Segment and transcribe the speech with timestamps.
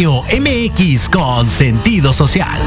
[0.00, 2.58] Radio MX con sentido social.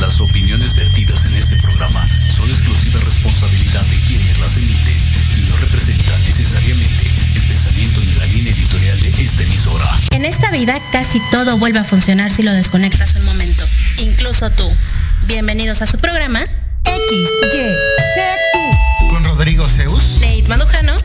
[0.00, 4.96] Las opiniones vertidas en este programa son exclusiva responsabilidad de quienes las emiten
[5.36, 9.98] y no representan necesariamente el pensamiento ni la línea editorial de esta emisora.
[10.12, 13.66] En esta vida casi todo vuelve a funcionar si lo desconectas un momento,
[13.98, 14.66] incluso tú.
[15.26, 17.12] Bienvenidos a su programa X,
[17.52, 17.68] Y,
[18.14, 20.20] Z, Con Rodrigo Zeus.
[20.22, 21.01] Nate Mandujano,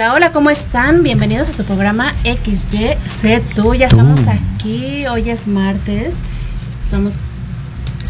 [0.00, 1.02] Hola, hola, ¿cómo están?
[1.02, 3.54] Bienvenidos a su programa XYZ.
[3.54, 5.06] Tú, ya estamos aquí.
[5.06, 6.14] Hoy es martes.
[6.84, 7.16] Estamos.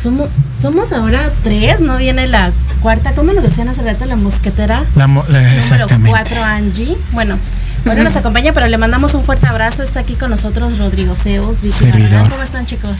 [0.00, 0.28] Somos,
[0.62, 1.96] somos ahora tres, ¿no?
[1.96, 2.48] Viene la
[2.80, 3.12] cuarta.
[3.16, 4.04] ¿Cómo nos decían hace rato?
[4.06, 4.84] La mosquetera.
[4.94, 6.96] La mo- la- Número cuatro, Angie.
[7.10, 7.36] Bueno,
[7.84, 9.82] hoy no nos acompaña, pero le mandamos un fuerte abrazo.
[9.82, 11.12] Está aquí con nosotros Rodrigo
[11.60, 11.86] Vicky.
[11.86, 12.30] Barragán.
[12.30, 12.98] ¿Cómo están, chicos?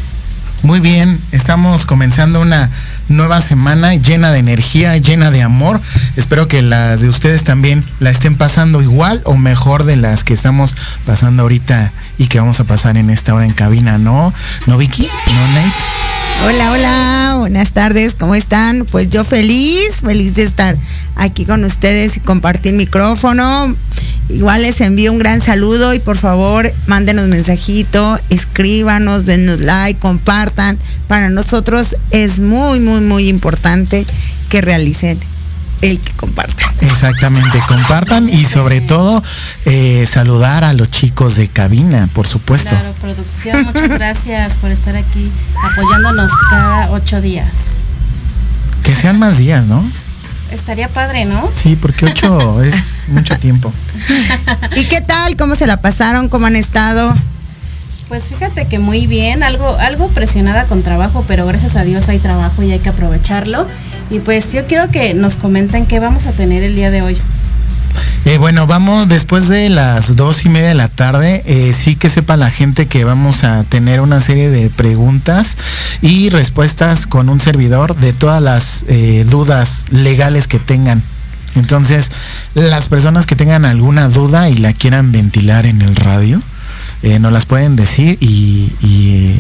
[0.65, 2.69] Muy bien, estamos comenzando una
[3.11, 5.81] nueva semana llena de energía, llena de amor.
[6.17, 10.33] Espero que las de ustedes también la estén pasando igual o mejor de las que
[10.33, 14.33] estamos pasando ahorita y que vamos a pasar en esta hora en cabina, ¿no?
[14.67, 15.03] ¿No, Vicky?
[15.03, 15.71] ¿No, Nate?
[16.47, 18.87] Hola, hola, buenas tardes, ¿cómo están?
[18.91, 20.75] Pues yo feliz, feliz de estar
[21.17, 23.75] aquí con ustedes y compartir micrófono.
[24.35, 30.79] Igual les envío un gran saludo y por favor mándenos mensajito, escríbanos, denos like, compartan.
[31.09, 34.05] Para nosotros es muy, muy, muy importante
[34.49, 35.19] que realicen
[35.83, 36.71] el que compartan.
[36.81, 39.23] Exactamente, compartan y sobre todo
[39.65, 42.71] eh, saludar a los chicos de cabina, por supuesto.
[42.71, 45.31] Claro, producción, muchas gracias por estar aquí
[45.71, 47.47] apoyándonos cada ocho días.
[48.83, 49.85] Que sean más días, ¿no?
[50.51, 51.49] Estaría padre, ¿no?
[51.55, 53.73] Sí, porque ocho es mucho tiempo.
[54.77, 55.37] ¿Y qué tal?
[55.37, 56.29] ¿Cómo se la pasaron?
[56.29, 57.15] ¿Cómo han estado?
[58.09, 62.19] Pues fíjate que muy bien, algo, algo presionada con trabajo, pero gracias a Dios hay
[62.19, 63.69] trabajo y hay que aprovecharlo.
[64.11, 67.17] Y pues yo quiero que nos comenten qué vamos a tener el día de hoy.
[68.27, 71.43] Eh, bueno, vamos después de las dos y media de la tarde.
[71.47, 75.57] eh, sí que sepa la gente que vamos a tener una serie de preguntas
[76.03, 81.03] y respuestas con un servidor de todas las eh, dudas legales que tengan.
[81.57, 82.13] Entonces,
[82.55, 86.41] las personas que tengan alguna duda y la quieran ventilar en el radio,
[87.03, 89.35] nos las pueden decir y, y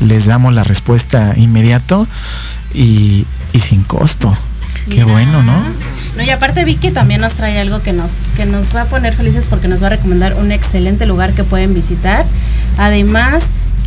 [0.00, 2.08] les damos la respuesta inmediato
[2.72, 4.36] y, y sin costo.
[4.90, 5.56] Qué bueno, ¿no?
[6.16, 9.14] No, y aparte Vicky también nos trae algo que nos, que nos va a poner
[9.14, 12.24] felices porque nos va a recomendar un excelente lugar que pueden visitar.
[12.78, 13.42] Además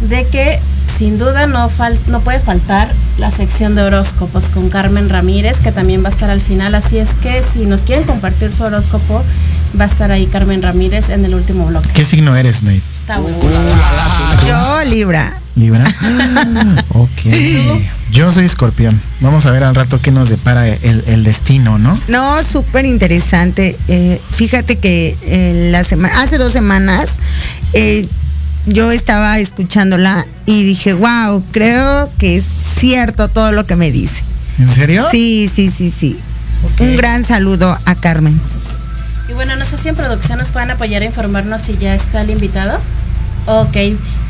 [0.10, 0.60] de que
[0.94, 5.72] sin duda no, fal- no puede faltar la sección de horóscopos con Carmen Ramírez, que
[5.72, 6.76] también va a estar al final.
[6.76, 9.24] Así es que si nos quieren compartir su horóscopo,
[9.80, 11.90] va a estar ahí Carmen Ramírez en el último bloque.
[11.94, 12.82] ¿Qué signo eres, Nate?
[13.08, 13.30] Tauro.
[14.48, 15.34] Yo, Libra.
[15.56, 15.86] Libra.
[16.90, 17.10] ok.
[18.18, 19.00] Yo soy escorpión.
[19.22, 22.00] Vamos a ver al rato qué nos depara el, el destino, ¿no?
[22.08, 23.78] No, súper interesante.
[23.88, 27.20] Eh, fíjate que eh, la semana, hace dos semanas
[27.74, 28.08] eh,
[28.66, 32.46] yo estaba escuchándola y dije, wow, creo que es
[32.80, 34.24] cierto todo lo que me dice.
[34.58, 35.06] ¿En serio?
[35.12, 36.20] Sí, sí, sí, sí.
[36.80, 38.42] Un gran saludo a Carmen.
[39.30, 42.22] Y bueno, no sé si en producción nos pueden apoyar a informarnos si ya está
[42.22, 42.80] el invitado.
[43.46, 43.78] Ok,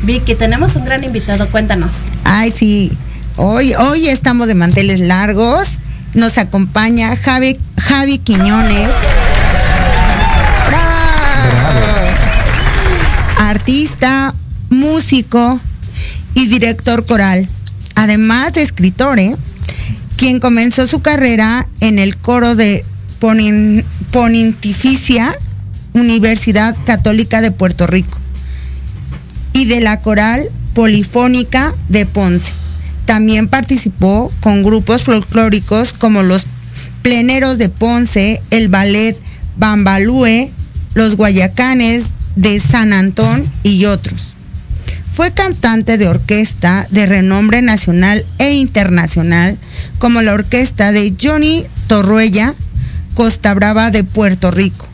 [0.02, 1.92] Vicky, tenemos un gran invitado, cuéntanos.
[2.24, 2.92] Ay, sí.
[3.40, 5.68] Hoy, hoy estamos de manteles largos.
[6.14, 8.88] Nos acompaña Javi, Javi Quiñones.
[13.38, 14.34] Artista,
[14.70, 15.60] músico
[16.34, 17.48] y director coral.
[17.94, 19.36] Además de escritor, ¿eh?
[20.16, 22.84] quien comenzó su carrera en el coro de
[23.20, 25.32] Ponin- Pontificia
[25.92, 28.18] Universidad Católica de Puerto Rico
[29.52, 32.57] y de la coral polifónica de Ponce.
[33.08, 36.44] También participó con grupos folclóricos como los
[37.00, 39.18] Pleneros de Ponce, el Ballet
[39.56, 40.50] Bambalúe,
[40.92, 42.04] los Guayacanes
[42.36, 44.34] de San Antón y otros.
[45.14, 49.56] Fue cantante de orquesta de renombre nacional e internacional,
[49.98, 52.54] como la orquesta de Johnny Torruella,
[53.14, 54.86] Costa Brava de Puerto Rico.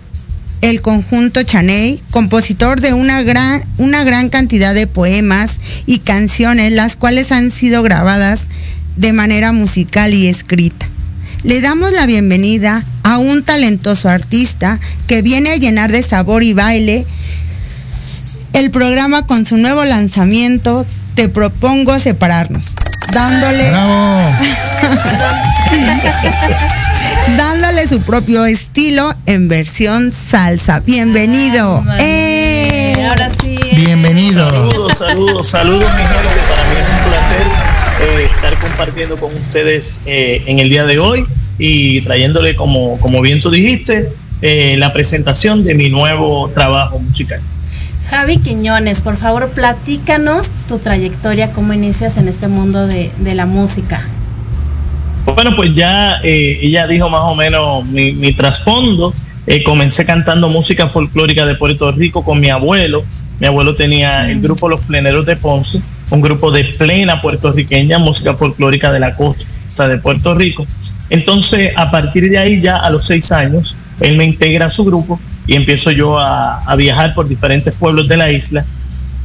[0.65, 5.51] El conjunto Chaney, compositor de una gran, una gran cantidad de poemas
[5.85, 8.41] y canciones, las cuales han sido grabadas
[8.97, 10.87] de manera musical y escrita.
[11.43, 16.55] le damos la bienvenida a un talentoso artista que viene a llenar de sabor y
[16.55, 17.05] baile
[18.55, 22.69] el programa con su nuevo lanzamiento Te propongo separarnos,
[23.13, 24.33] dándole Bravo.
[27.37, 30.81] dándole su propio estilo en versión salsa.
[30.81, 31.79] Bienvenido.
[31.79, 32.03] Ándale.
[32.03, 33.07] ¡Eh!
[33.09, 33.57] Ahora sí.
[33.63, 33.73] eh.
[33.77, 34.49] Bienvenido.
[34.49, 36.41] Saludos, saludos, saludos, mi gente.
[36.49, 37.47] Para mí es un placer
[38.03, 41.25] eh, estar compartiendo con ustedes eh, en el día de hoy
[41.59, 44.13] y trayéndole, como, como bien tú dijiste,
[44.43, 47.41] eh, la presentación de mi nuevo trabajo musical.
[48.11, 53.47] Javi Quiñones, por favor, platícanos tu trayectoria, cómo inicias en este mundo de, de la
[53.47, 54.03] música.
[55.27, 59.13] Bueno, pues ya eh, ella dijo más o menos mi, mi trasfondo.
[59.47, 63.05] Eh, comencé cantando música folclórica de Puerto Rico con mi abuelo.
[63.41, 65.81] Mi abuelo tenía el grupo Los Pleneros de Ponce,
[66.11, 70.67] un grupo de plena puertorriqueña, música folclórica de la costa de Puerto Rico.
[71.11, 74.85] Entonces, a partir de ahí, ya a los seis años, él me integra a su
[74.85, 78.65] grupo y empiezo yo a, a viajar por diferentes pueblos de la isla,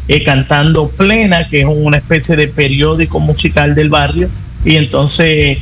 [0.07, 4.27] eh, cantando plena, que es una especie de periódico musical del barrio.
[4.65, 5.59] Y entonces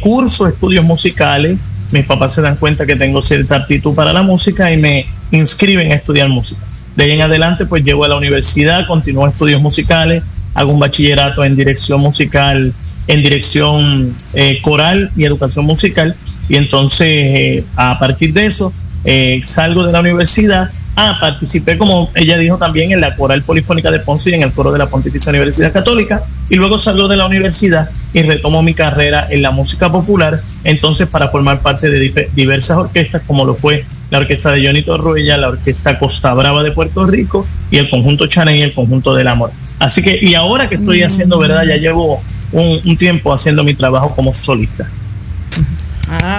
[0.00, 1.58] curso estudios musicales.
[1.92, 5.92] Mis papás se dan cuenta que tengo cierta aptitud para la música y me inscriben
[5.92, 6.62] a estudiar música.
[6.96, 10.22] De ahí en adelante, pues llego a la universidad, continúo estudios musicales,
[10.54, 12.72] hago un bachillerato en dirección musical,
[13.08, 16.14] en dirección eh, coral y educación musical.
[16.48, 18.72] Y entonces, eh, a partir de eso,
[19.04, 20.70] eh, salgo de la universidad.
[20.96, 24.52] Ah, participé, como ella dijo también, en la Coral Polifónica de Ponce y en el
[24.52, 26.22] coro de la Pontificia Universidad Católica.
[26.48, 31.08] Y luego salgo de la universidad y retomo mi carrera en la música popular, entonces
[31.08, 35.48] para formar parte de diversas orquestas, como lo fue la orquesta de Johnny Torruella, la
[35.48, 39.50] orquesta Costa Brava de Puerto Rico y el conjunto Chaney y el conjunto del Amor.
[39.80, 41.64] Así que, y ahora que estoy haciendo, ¿verdad?
[41.64, 44.88] Ya llevo un, un tiempo haciendo mi trabajo como solista.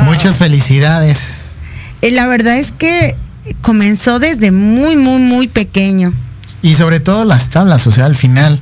[0.06, 1.56] Muchas felicidades.
[2.02, 3.16] Eh, La verdad es que
[3.62, 6.14] comenzó desde muy, muy, muy pequeño.
[6.62, 8.60] Y sobre todo las tablas, o sea, al final,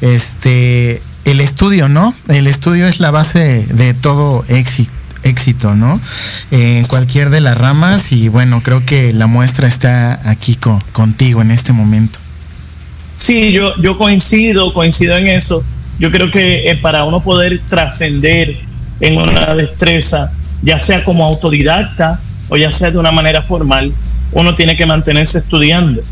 [0.00, 2.14] este, el estudio, ¿no?
[2.28, 4.90] El estudio es la base de todo éxito
[5.22, 5.98] éxito, ¿no?
[6.50, 11.40] En cualquier de las ramas y bueno, creo que la muestra está aquí co- contigo
[11.40, 12.18] en este momento.
[13.14, 15.64] Sí, yo, yo coincido, coincido en eso.
[15.98, 18.54] Yo creo que eh, para uno poder trascender
[19.00, 20.30] en una destreza,
[20.62, 22.20] ya sea como autodidacta
[22.50, 23.94] o ya sea de una manera formal,
[24.34, 26.02] uno tiene que mantenerse estudiando.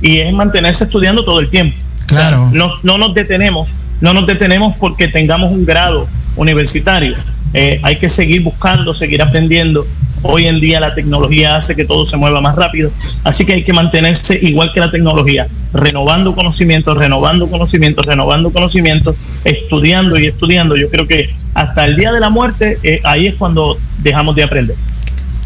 [0.00, 1.76] Y es mantenerse estudiando todo el tiempo.
[2.06, 2.46] Claro.
[2.46, 7.14] O sea, no, no nos detenemos, no nos detenemos porque tengamos un grado universitario.
[7.54, 9.84] Eh, hay que seguir buscando, seguir aprendiendo.
[10.22, 12.92] Hoy en día la tecnología hace que todo se mueva más rápido,
[13.24, 19.18] así que hay que mantenerse igual que la tecnología, renovando conocimientos, renovando conocimientos, renovando conocimientos,
[19.44, 20.76] estudiando y estudiando.
[20.76, 24.44] Yo creo que hasta el día de la muerte, eh, ahí es cuando dejamos de
[24.44, 24.76] aprender.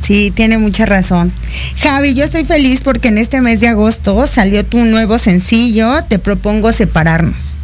[0.07, 1.33] Sí, tiene mucha razón.
[1.83, 6.21] Javi, yo estoy feliz porque en este mes de agosto salió tu nuevo sencillo, Te
[6.21, 7.57] propongo separarnos.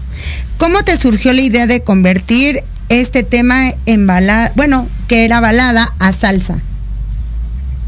[0.56, 5.92] ¿Cómo te surgió la idea de convertir este tema en balada, bueno, que era balada,
[6.00, 6.58] a salsa?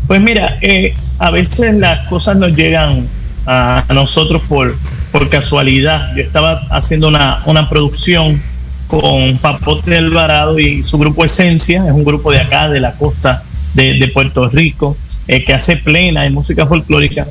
[0.07, 3.05] Pues mira, eh, a veces las cosas nos llegan
[3.47, 4.77] a, nosotros por,
[5.11, 6.15] por casualidad.
[6.15, 8.41] Yo estaba haciendo una, una producción
[8.87, 13.43] con Papote Alvarado y su grupo Esencia, es un grupo de acá, de la costa
[13.75, 14.97] de, Puerto Rico,
[15.29, 17.27] eh, que hace plena en música folclórica.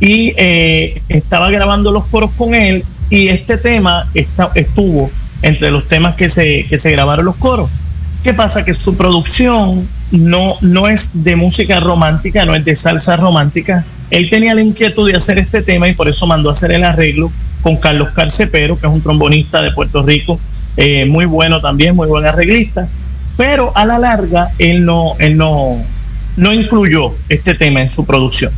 [0.00, 5.10] Y eh, estaba grabando los coros con él y este tema está, estuvo
[5.42, 7.70] entre los temas que se, que se grabaron los coros.
[8.22, 8.64] ¿Qué pasa?
[8.64, 13.84] Que su producción no, no es de música romántica, no es de salsa romántica.
[14.10, 16.84] Él tenía la inquietud de hacer este tema y por eso mandó a hacer el
[16.84, 17.30] arreglo
[17.62, 20.38] con Carlos Carcepero, que es un trombonista de Puerto Rico,
[20.76, 22.86] eh, muy bueno también, muy buen arreglista.
[23.40, 25.70] Pero a la larga él no, él no,
[26.36, 28.52] no incluyó este tema en su producción.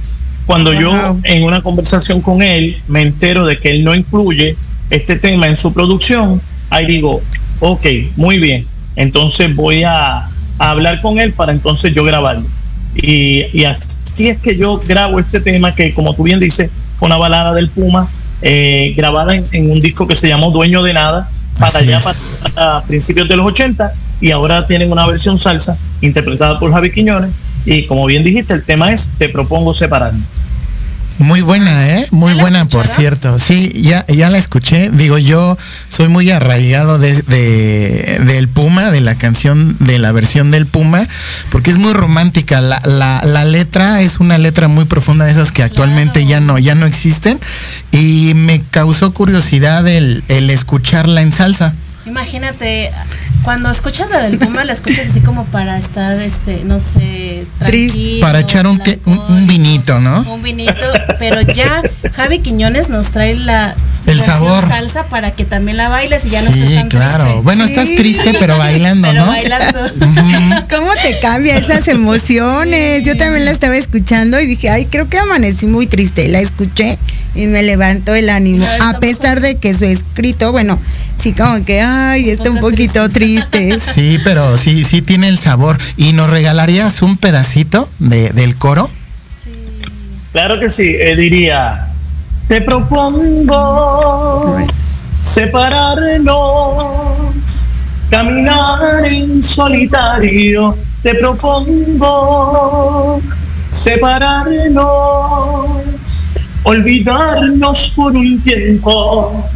[0.44, 1.20] Cuando yo Wow.
[1.22, 4.56] en una conversación con él me entero de que él no incluye
[4.90, 7.22] este tema en su producción, ahí digo,
[7.60, 7.86] ok,
[8.16, 12.44] muy bien, entonces voy a, a hablar con él para entonces yo grabarlo.
[12.96, 17.06] Y, y así es que yo grabo este tema que, como tú bien dices, fue
[17.06, 18.08] una balada del Puma,
[18.42, 21.30] eh, grabada en, en un disco que se llamó Dueño de Nada,
[21.62, 22.42] para Así allá, es.
[22.56, 27.30] para, principios de los 80, y ahora tienen una versión salsa interpretada por Javi Quiñones.
[27.64, 30.44] Y como bien dijiste, el tema es Te propongo separarnos.
[31.22, 32.06] Muy buena, ¿eh?
[32.10, 33.38] Muy ¿Ya la buena, por cierto.
[33.38, 34.90] Sí, ya, ya la escuché.
[34.90, 35.56] Digo, yo
[35.88, 41.06] soy muy arraigado de, de- del Puma, de la canción, de la versión del Puma,
[41.50, 42.60] porque es muy romántica.
[42.60, 46.28] La, la, la letra es una letra muy profunda de esas que actualmente Claro.
[46.30, 47.38] ya no, ya no existen.
[47.92, 51.74] Y me causó curiosidad el, el escucharla en salsa.
[52.06, 52.90] Imagínate,
[53.44, 58.20] cuando escuchas la del Puma, la escuchas así como para estar, este, no sé, tranquilo.
[58.20, 60.20] Para echar un, te- un- vinito, ¿no?
[60.22, 60.74] Un vinito,
[61.18, 61.82] pero ya
[62.14, 63.74] Javi Quiñones nos trae la
[64.06, 64.66] El sabor.
[64.68, 67.24] salsa para que también la bailes y ya no Sí, estés tan claro.
[67.24, 67.42] triste.
[67.42, 69.30] Bueno, estás triste, pero bailando, Pero ¿no?
[69.30, 69.80] bailando.
[70.70, 73.02] ¿Cómo te cambia esas emociones?
[73.04, 76.26] Yo también la estaba escuchando y dije, ay, creo que amanecí muy triste.
[76.28, 76.98] La escuché
[77.34, 78.66] y me levantó el ánimo.
[78.82, 80.78] A pesar de que su escrito, bueno,
[81.22, 83.78] sí como que, ay, está un poquito triste.
[83.92, 85.78] Sí, pero sí, sí tiene el sabor.
[85.96, 88.90] ¿Y nos regalarías un pedacito de, del coro?
[90.32, 91.86] Claro que sí, eh, diría,
[92.48, 94.56] te propongo
[95.20, 96.80] separarnos,
[98.10, 103.22] caminar en solitario, te propongo
[103.68, 105.68] separarnos,
[106.64, 109.46] olvidarnos por un tiempo.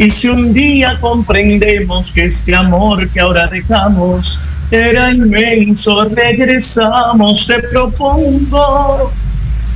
[0.00, 7.62] Y si un día comprendemos que este amor que ahora dejamos era inmenso, regresamos, te
[7.64, 9.12] propongo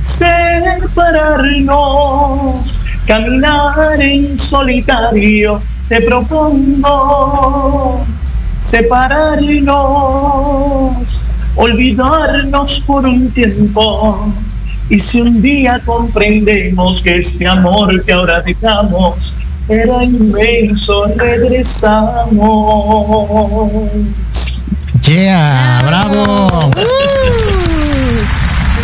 [0.01, 8.03] separarnos, caminar en solitario, te propongo
[8.57, 14.33] separarnos, olvidarnos por un tiempo.
[14.89, 22.35] Y si un día comprendemos que este amor que ahora dejamos era inmenso, regresamos.
[25.01, 26.71] Yeah, bravo.
[26.71, 26.83] ¿Y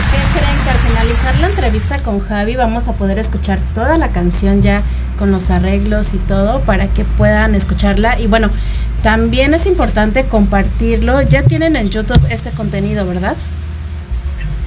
[0.09, 0.57] qué creen?
[0.63, 4.81] Que al finalizar la entrevista con Javi vamos a poder escuchar toda la canción ya
[5.19, 8.19] con los arreglos y todo para que puedan escucharla.
[8.19, 8.49] Y bueno,
[9.03, 11.21] también es importante compartirlo.
[11.21, 13.35] Ya tienen en YouTube este contenido, ¿verdad?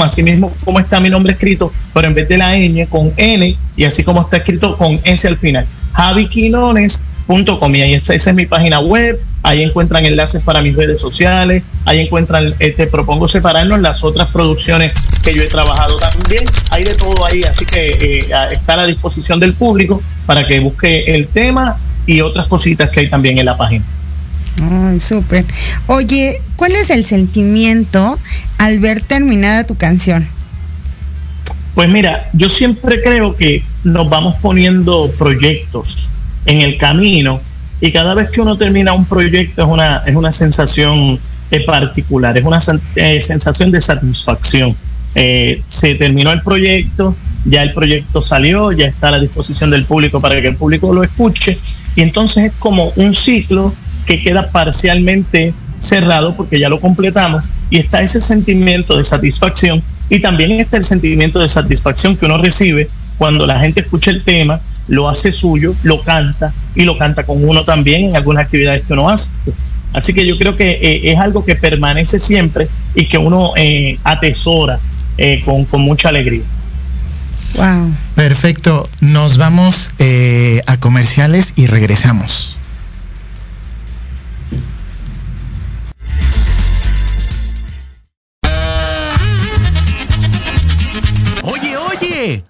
[0.03, 3.55] así mismo como está mi nombre escrito, pero en vez de la ñ con N
[3.77, 5.65] y así como está escrito con S al final.
[5.93, 11.63] javiquinones.com y ahí esa es mi página web, ahí encuentran enlaces para mis redes sociales,
[11.85, 14.91] ahí encuentran, te propongo separarnos las otras producciones
[15.23, 18.19] que yo he trabajado también, hay de todo ahí, así que eh,
[18.51, 23.01] está a la disposición del público para que busque el tema y otras cositas que
[23.01, 23.85] hay también en la página.
[24.99, 25.45] Súper.
[25.87, 28.17] Oye, ¿cuál es el sentimiento
[28.57, 30.27] al ver terminada tu canción?
[31.73, 36.09] Pues mira, yo siempre creo que nos vamos poniendo proyectos
[36.45, 37.41] en el camino
[37.81, 41.19] y cada vez que uno termina un proyecto es una, es una sensación
[41.51, 42.59] eh, particular, es una
[42.95, 44.73] eh, sensación de satisfacción.
[45.15, 49.85] Eh, se terminó el proyecto, ya el proyecto salió, ya está a la disposición del
[49.85, 51.59] público para que el público lo escuche
[51.95, 53.73] y entonces es como un ciclo
[54.05, 60.19] que queda parcialmente cerrado porque ya lo completamos y está ese sentimiento de satisfacción y
[60.19, 64.59] también está el sentimiento de satisfacción que uno recibe cuando la gente escucha el tema,
[64.87, 68.93] lo hace suyo, lo canta y lo canta con uno también en algunas actividades que
[68.93, 69.29] uno hace.
[69.93, 73.97] Así que yo creo que eh, es algo que permanece siempre y que uno eh,
[74.03, 74.79] atesora
[75.17, 76.43] eh, con, con mucha alegría.
[77.55, 77.91] Wow.
[78.15, 78.89] Perfecto.
[78.99, 82.54] Nos vamos eh, a comerciales y regresamos.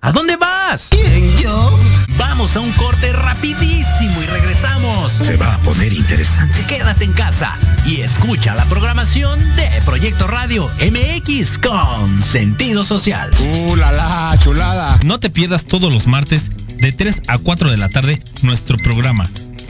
[0.01, 0.87] ¿A dónde vas?
[0.89, 1.79] ¿Quién, yo?
[2.17, 5.11] Vamos a un corte rapidísimo y regresamos.
[5.11, 6.65] Se va a poner interesante.
[6.65, 7.53] Quédate en casa
[7.85, 13.31] y escucha la programación de Proyecto Radio MX con sentido social.
[13.39, 14.97] ¡Uh, la, la, chulada!
[15.03, 19.25] No te pierdas todos los martes de 3 a 4 de la tarde nuestro programa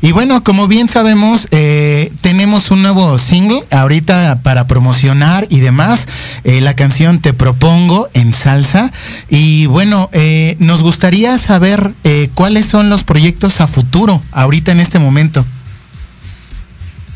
[0.00, 6.06] Y bueno, como bien sabemos, eh, tenemos un nuevo single ahorita para promocionar y demás.
[6.44, 8.92] Eh, la canción Te Propongo en salsa.
[9.28, 11.92] Y bueno, eh, nos gustaría saber
[12.34, 15.44] cuáles son los proyectos a futuro ahorita en este momento.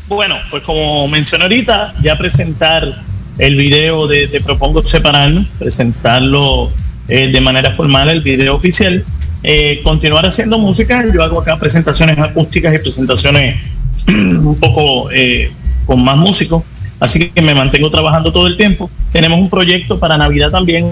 [0.07, 3.03] Bueno, pues como mencioné ahorita, ya presentar
[3.37, 6.71] el video de Te Propongo Separarnos, presentarlo
[7.07, 9.03] de manera formal, el video oficial.
[9.41, 13.57] Eh, continuar haciendo música, yo hago acá presentaciones acústicas y presentaciones
[14.07, 15.51] un poco eh,
[15.85, 16.63] con más músicos,
[16.99, 18.89] así que me mantengo trabajando todo el tiempo.
[19.11, 20.91] Tenemos un proyecto para Navidad también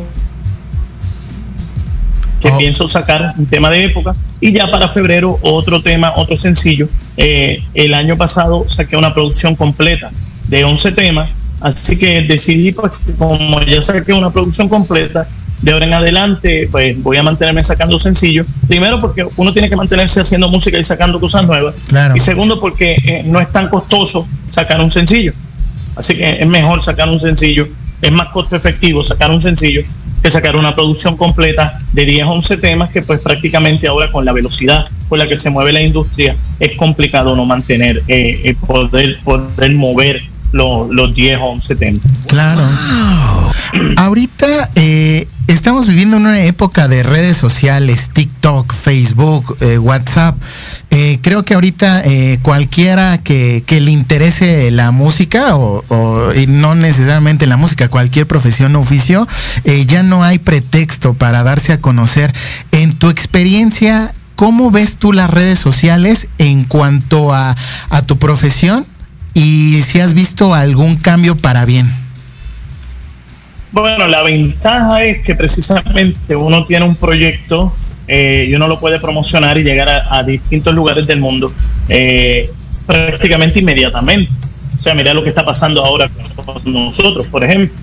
[2.40, 6.88] que pienso sacar un tema de época y ya para febrero otro tema, otro sencillo.
[7.18, 10.10] Eh, el año pasado saqué una producción completa
[10.48, 11.30] de 11 temas,
[11.62, 15.28] así que decidí, pues, como ya saqué una producción completa,
[15.62, 18.46] de ahora en adelante, pues voy a mantenerme sacando sencillos.
[18.68, 21.76] Primero porque uno tiene que mantenerse haciendo música y sacando cosas nuevas.
[21.88, 22.16] Claro.
[22.16, 25.34] Y segundo porque eh, no es tan costoso sacar un sencillo.
[25.96, 27.68] Así que es mejor sacar un sencillo,
[28.02, 29.82] es más costo efectivo sacar un sencillo
[30.22, 34.34] que sacar una producción completa de 10, 11 temas que pues prácticamente ahora con la
[34.34, 39.20] velocidad con la que se mueve la industria es complicado no mantener, eh, eh, poder,
[39.24, 42.02] poder mover los, los 10 o 11 temas.
[42.28, 42.62] Claro.
[43.96, 50.38] Ahorita eh, estamos viviendo una época de redes sociales, TikTok, Facebook, eh, WhatsApp.
[50.90, 56.48] Eh, creo que ahorita eh, cualquiera que, que le interese la música o, o- y
[56.48, 59.28] no necesariamente la música, cualquier profesión o oficio,
[59.64, 62.34] eh, ya no hay pretexto para darse a conocer.
[62.72, 67.56] En tu experiencia, ¿cómo ves tú las redes sociales en cuanto a,
[67.90, 68.86] a tu profesión?
[69.34, 71.92] Y si has visto algún cambio para bien.
[73.72, 77.74] Bueno, la ventaja es que precisamente uno tiene un proyecto
[78.08, 81.52] eh, y uno lo puede promocionar y llegar a, distintos lugares del mundo
[81.90, 82.50] eh,
[82.86, 84.32] prácticamente inmediatamente.
[84.78, 87.76] O sea, mira lo que está pasando ahora con nosotros, por ejemplo.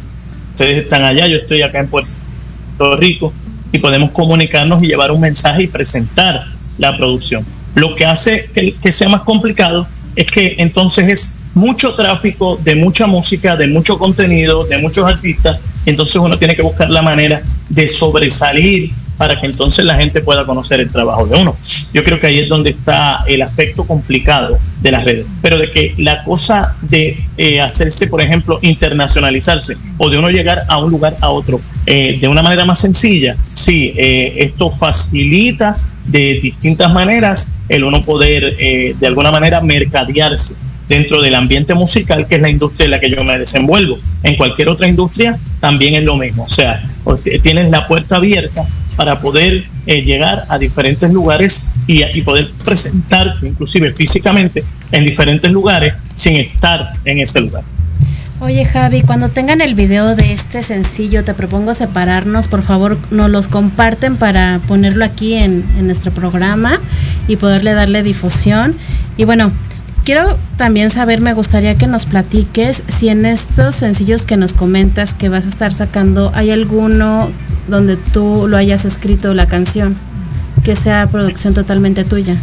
[0.51, 3.33] Ustedes están allá, yo estoy acá en Puerto Rico
[3.73, 6.45] y podemos comunicarnos y llevar un mensaje y presentar
[6.79, 7.45] la producción.
[7.75, 13.09] Lo que hace que, sea más complicado es que entonces es mucho tráfico de mucha
[13.09, 17.89] música, de mucho contenido, de muchos artistas, entonces uno tiene que buscar la manera de
[17.89, 21.57] sobresalir para que entonces la gente pueda conocer el trabajo de uno.
[21.93, 25.71] Yo creo que ahí es donde está el aspecto complicado de las redes, pero de
[25.71, 30.91] que la cosa de eh, hacerse, por ejemplo, internacionalizarse o de uno llegar a un
[30.91, 36.93] lugar a otro eh, de una manera más sencilla, sí, eh, esto facilita de distintas
[36.93, 40.57] maneras el uno poder eh, de alguna manera mercadearse
[40.89, 43.99] dentro del ambiente musical, que es la industria en la que yo me desenvuelvo.
[44.23, 46.45] En cualquier otra industria también es lo mismo.
[46.45, 46.87] O sea,
[47.43, 48.65] tienes la puerta abierta
[48.97, 55.51] para poder eh, llegar a diferentes lugares y, y poder presentarte, inclusive físicamente, en diferentes
[55.51, 57.65] lugares sin estar en ese lugar.
[58.41, 63.31] Oye Javi, cuando tengan el video de este sencillo, te propongo separarnos, por favor nos
[63.31, 66.79] los comparten para ponerlo aquí en, en nuestro programa
[67.27, 68.77] y poderle darle difusión.
[69.17, 69.51] Y bueno,
[70.05, 75.15] quiero también saber, me gustaría que nos platiques si en estos sencillos que nos comentas
[75.15, 77.31] que vas a estar sacando, hay alguno
[77.69, 79.97] donde tú lo hayas escrito la canción,
[80.63, 82.37] que sea producción totalmente tuya.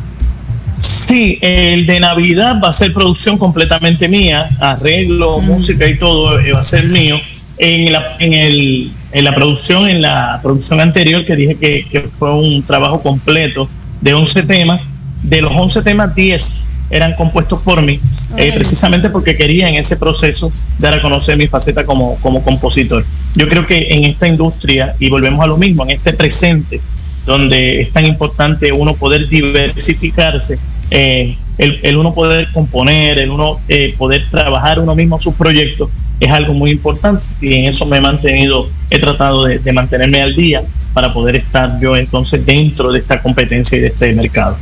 [0.77, 6.51] Sí, el de Navidad va a ser producción completamente mía, arreglo, música y todo eh,
[6.53, 7.19] va a ser mío.
[7.59, 11.99] En la, en, el, en la producción, en la producción anterior que dije que, que
[11.99, 13.69] fue un trabajo completo
[13.99, 14.81] de 11 temas,
[15.21, 17.99] de los 11 temas 10 eran compuestos por mí,
[18.37, 23.03] eh, precisamente porque quería en ese proceso dar a conocer mi faceta como, como compositor.
[23.35, 26.81] Yo creo que en esta industria, y volvemos a lo mismo, en este presente,
[27.25, 30.59] donde es tan importante uno poder diversificarse,
[30.91, 35.89] eh, el, el uno poder componer, el uno eh, poder trabajar uno mismo sus proyectos,
[36.19, 40.21] es algo muy importante y en eso me he mantenido, he tratado de, de mantenerme
[40.21, 40.61] al día
[40.93, 44.57] para poder estar yo entonces dentro de esta competencia y de este mercado.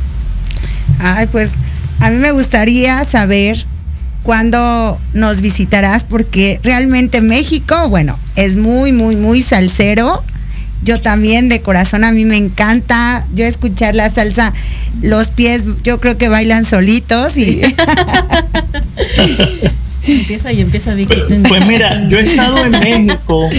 [0.98, 1.54] Ay, pues
[2.00, 3.64] a mí me gustaría saber
[4.22, 10.22] cuándo nos visitarás, porque realmente México, bueno, es muy, muy, muy salsero.
[10.82, 14.54] Yo también de corazón a mí me encanta yo escuchar la salsa,
[15.02, 17.60] los pies yo creo que bailan solitos y
[20.06, 21.14] Empieza y empieza Vicky.
[21.46, 23.50] Pues mira, yo he estado en México,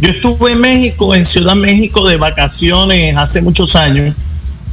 [0.00, 4.14] yo estuve en México, en Ciudad México de vacaciones hace muchos años.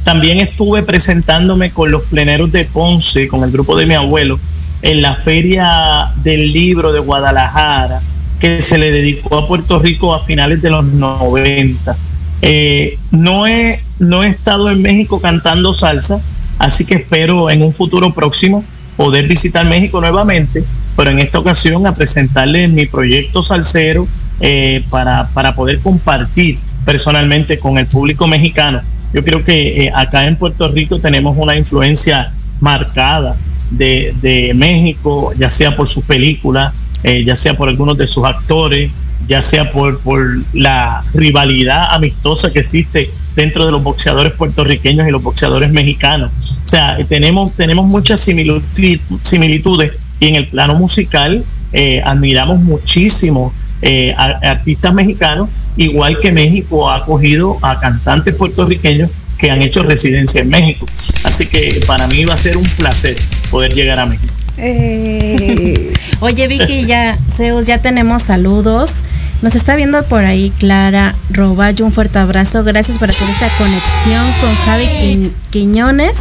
[0.04, 4.38] También estuve presentándome con los pleneros de Ponce, con el grupo de mi abuelo,
[4.82, 8.00] en la feria del libro de Guadalajara,
[8.40, 11.96] que se le dedicó a Puerto Rico a finales de los 90.
[12.42, 16.20] Eh, no, he, no he estado en México cantando salsa,
[16.58, 18.64] así que espero en un futuro próximo
[18.96, 20.64] poder visitar México nuevamente,
[20.96, 24.08] pero en esta ocasión a presentarles mi proyecto salsero
[24.40, 28.80] eh, para, para poder compartir personalmente con el público mexicano.
[29.12, 33.36] Yo creo que eh, acá en Puerto Rico tenemos una influencia marcada
[33.70, 38.24] de, de México, ya sea por sus películas, eh, ya sea por algunos de sus
[38.24, 38.90] actores,
[39.26, 40.20] ya sea por, por
[40.52, 46.58] la rivalidad amistosa que existe dentro de los boxeadores puertorriqueños y los boxeadores mexicanos.
[46.64, 53.52] O sea, tenemos, tenemos muchas similitu- similitudes y en el plano musical eh, admiramos muchísimo
[53.82, 59.60] eh, a, a artistas mexicanos, igual que México ha acogido a cantantes puertorriqueños que han
[59.60, 60.86] hecho residencia en México.
[61.24, 63.16] Así que para mí va a ser un placer
[63.50, 64.32] poder llegar a México.
[64.56, 69.02] Eh, Oye, Vicky, ya, Zeus, ya tenemos saludos.
[69.42, 72.62] Nos está viendo por ahí Clara Roballo, un fuerte abrazo.
[72.62, 76.12] Gracias por hacer esta conexión con Javi Qui- Quiñones.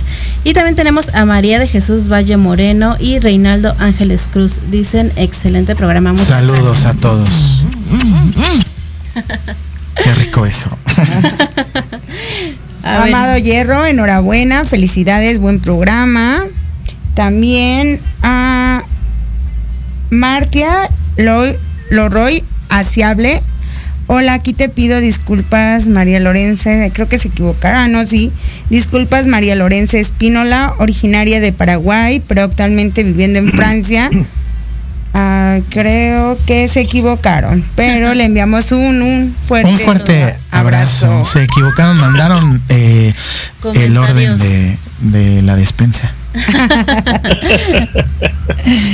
[0.43, 4.71] Y también tenemos a María de Jesús Valle Moreno y Reinaldo Ángeles Cruz.
[4.71, 6.13] Dicen, excelente programa.
[6.13, 7.63] Muchas Saludos a todos.
[10.03, 10.75] Qué rico eso.
[12.83, 16.39] Amado Hierro, enhorabuena, felicidades, buen programa.
[17.13, 18.81] También a
[20.09, 21.55] Martia Loy-
[21.91, 23.43] Loroy Aciable.
[24.07, 28.31] Hola, aquí te pido disculpas, María Lorenza, creo que se equivocaron, ah, no, sí.
[28.69, 34.09] Disculpas, María Lorenza Espínola, originaria de Paraguay, pero actualmente viviendo en Francia.
[35.13, 41.25] Ah, creo que se equivocaron, pero le enviamos un, un fuerte, Un fuerte abrazo.
[41.25, 43.13] Se equivocaron, mandaron eh,
[43.73, 46.13] el orden de, de la despensa.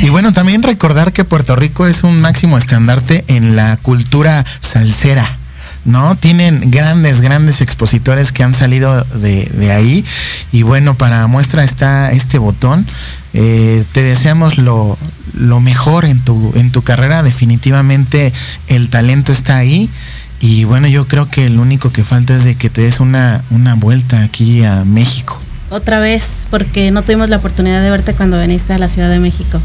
[0.01, 5.37] Y bueno, también recordar que Puerto Rico es un máximo estandarte en la cultura salsera.
[5.85, 6.15] ¿No?
[6.15, 10.03] Tienen grandes, grandes expositores que han salido de, ahí.
[10.51, 12.85] Y bueno, para muestra está este botón.
[13.33, 14.97] Eh, te deseamos lo,
[15.33, 17.23] lo mejor en tu, en tu carrera.
[17.23, 18.33] Definitivamente
[18.67, 19.89] el talento está ahí.
[20.41, 23.43] Y bueno, yo creo que lo único que falta es de que te des una,
[23.49, 25.39] una vuelta aquí a México.
[25.69, 29.19] Otra vez, porque no tuvimos la oportunidad de verte cuando viniste a la Ciudad de
[29.19, 29.59] México.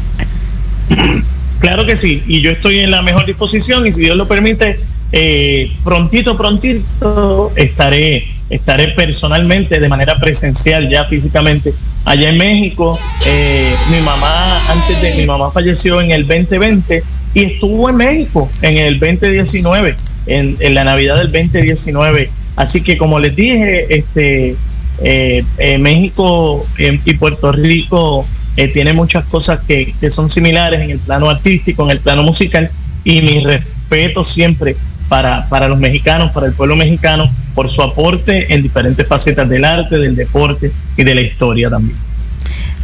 [1.59, 4.77] Claro que sí, y yo estoy en la mejor disposición y si Dios lo permite,
[5.13, 11.71] eh, prontito, prontito estaré, estaré personalmente, de manera presencial, ya físicamente,
[12.03, 12.99] allá en México.
[13.25, 17.01] Eh, mi mamá, antes de mi mamá falleció en el 2020
[17.33, 22.29] y estuvo en México en el 2019, en, en la Navidad del 2019.
[22.57, 24.57] Así que como les dije, este
[25.01, 28.25] eh, eh, México eh, y Puerto Rico
[28.55, 32.23] eh, tiene muchas cosas que, que son similares en el plano artístico, en el plano
[32.23, 32.69] musical,
[33.03, 34.75] y mi respeto siempre
[35.09, 39.65] para, para los mexicanos, para el pueblo mexicano, por su aporte en diferentes facetas del
[39.65, 41.97] arte, del deporte y de la historia también.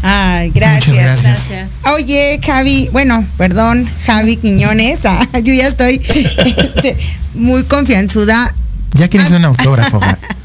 [0.02, 1.54] Ay, gracias.
[1.94, 6.96] Oye, Javi, bueno, perdón, Javi Quiñones, ah, yo ya estoy este,
[7.36, 8.54] muy confianzuda.
[8.94, 10.00] Ya quieres un autógrafo.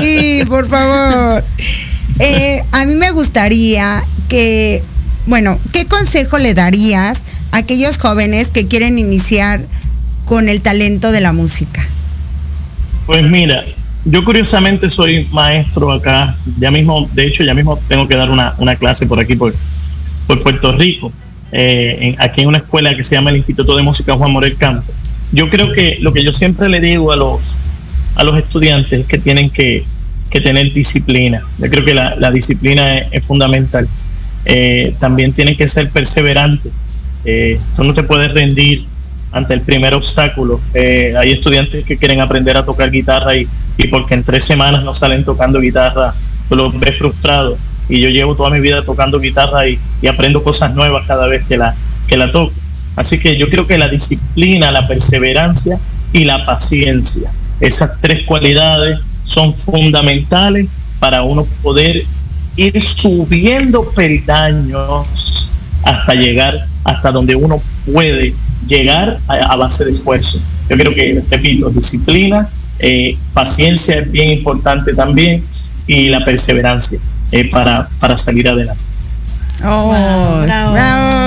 [0.00, 1.44] Sí, por favor.
[2.18, 4.82] Eh, a mí me gustaría que
[5.26, 7.18] bueno, ¿qué consejo le darías
[7.52, 9.60] a aquellos jóvenes que quieren iniciar
[10.24, 11.84] con el talento de la música?
[13.06, 13.64] Pues mira,
[14.04, 18.54] yo curiosamente soy maestro acá, ya mismo, de hecho ya mismo tengo que dar una,
[18.58, 19.52] una clase por aquí, por,
[20.28, 21.12] por Puerto Rico,
[21.52, 24.56] eh, en- aquí en una escuela que se llama el Instituto de Música Juan Morel
[24.56, 24.94] Campos.
[25.32, 27.58] Yo creo que lo que yo siempre le digo a los,
[28.16, 29.84] a los estudiantes es que tienen que,
[30.30, 31.42] que tener disciplina.
[31.58, 33.88] Yo creo que la, la disciplina es, es fundamental.
[34.44, 36.72] Eh, también tienen que ser perseverantes.
[37.24, 38.82] Eh, tú no te puedes rendir
[39.32, 40.60] ante el primer obstáculo.
[40.72, 44.84] Eh, hay estudiantes que quieren aprender a tocar guitarra y, y porque en tres semanas
[44.84, 46.12] no salen tocando guitarra,
[46.48, 47.58] tú los ves frustrados.
[47.88, 51.46] Y yo llevo toda mi vida tocando guitarra y, y aprendo cosas nuevas cada vez
[51.46, 51.74] que la,
[52.08, 52.54] que la toco.
[52.96, 55.78] Así que yo creo que la disciplina, la perseverancia
[56.12, 60.68] y la paciencia, esas tres cualidades son fundamentales
[61.00, 62.04] para uno poder
[62.56, 65.50] ir subiendo peldaños
[65.82, 67.60] hasta llegar hasta donde uno
[67.92, 68.32] puede
[68.66, 70.40] llegar a, a base de esfuerzo.
[70.68, 75.42] Yo creo que, repito, disciplina, eh, paciencia es bien importante también
[75.86, 76.98] y la perseverancia
[77.32, 78.82] eh, para, para salir adelante.
[79.64, 80.42] Oh, bravo.
[80.72, 81.25] bravo.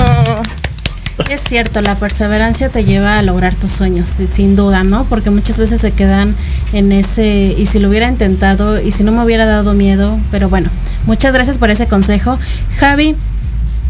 [1.28, 5.04] Es cierto, la perseverancia te lleva a lograr tus sueños, sin duda, ¿no?
[5.06, 6.34] Porque muchas veces se quedan
[6.74, 10.50] en ese, y si lo hubiera intentado, y si no me hubiera dado miedo, pero
[10.50, 10.70] bueno,
[11.06, 12.40] muchas gracias por ese consejo.
[12.80, 13.16] Javi,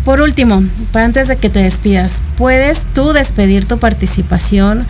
[0.05, 4.85] por último, para antes de que te despidas, ¿puedes tú despedir tu participación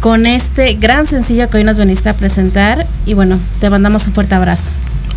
[0.00, 2.84] con este gran sencillo que hoy nos veniste a presentar?
[3.06, 4.68] Y bueno, te mandamos un fuerte abrazo.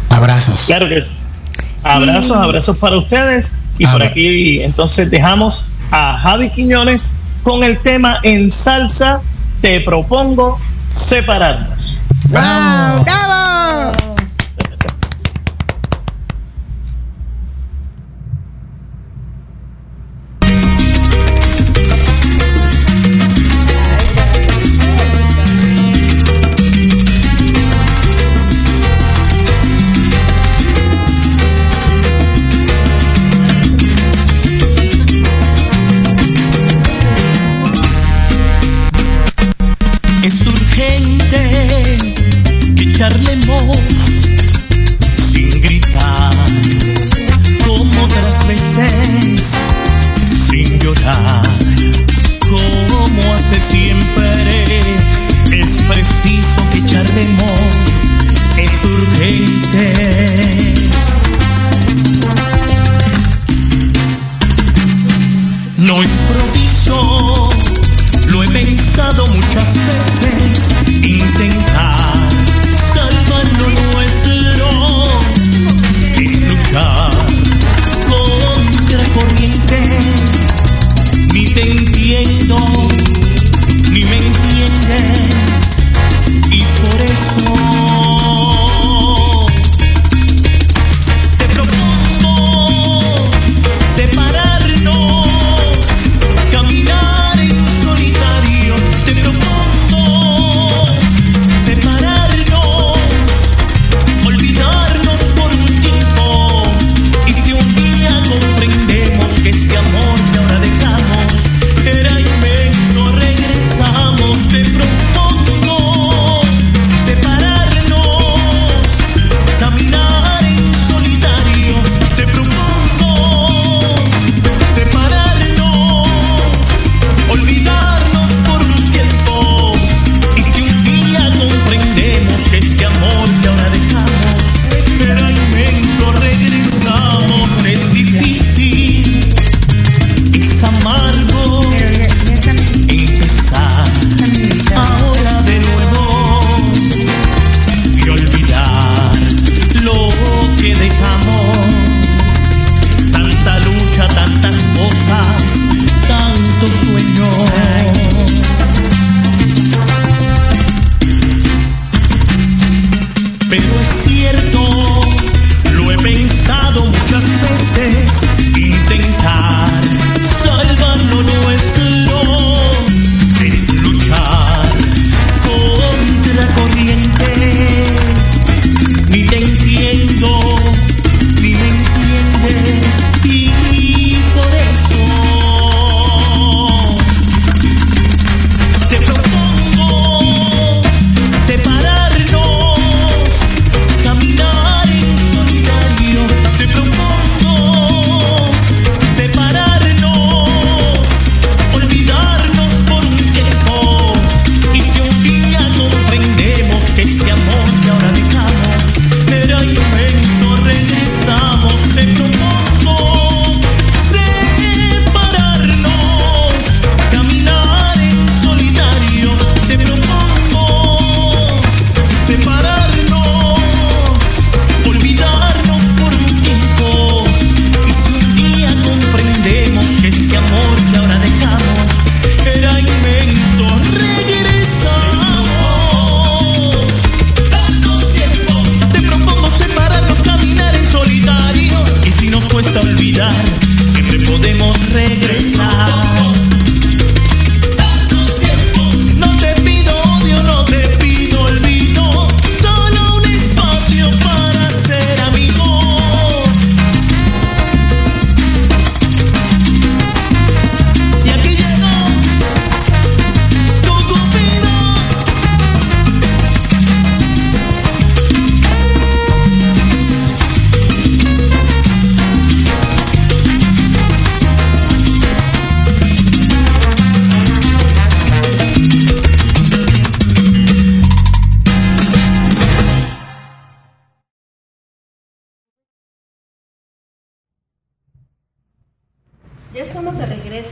[0.10, 0.64] Abrazos.
[0.66, 1.12] Claro que sí.
[1.84, 3.64] Abrazos, abrazos para ustedes.
[3.78, 9.22] Y por aquí entonces dejamos a Javi Quiñones con el tema en salsa.
[9.62, 10.58] Te propongo
[10.90, 12.02] separarnos.
[12.30, 13.04] ¡Bravo!
[13.04, 14.09] ¡Bravo!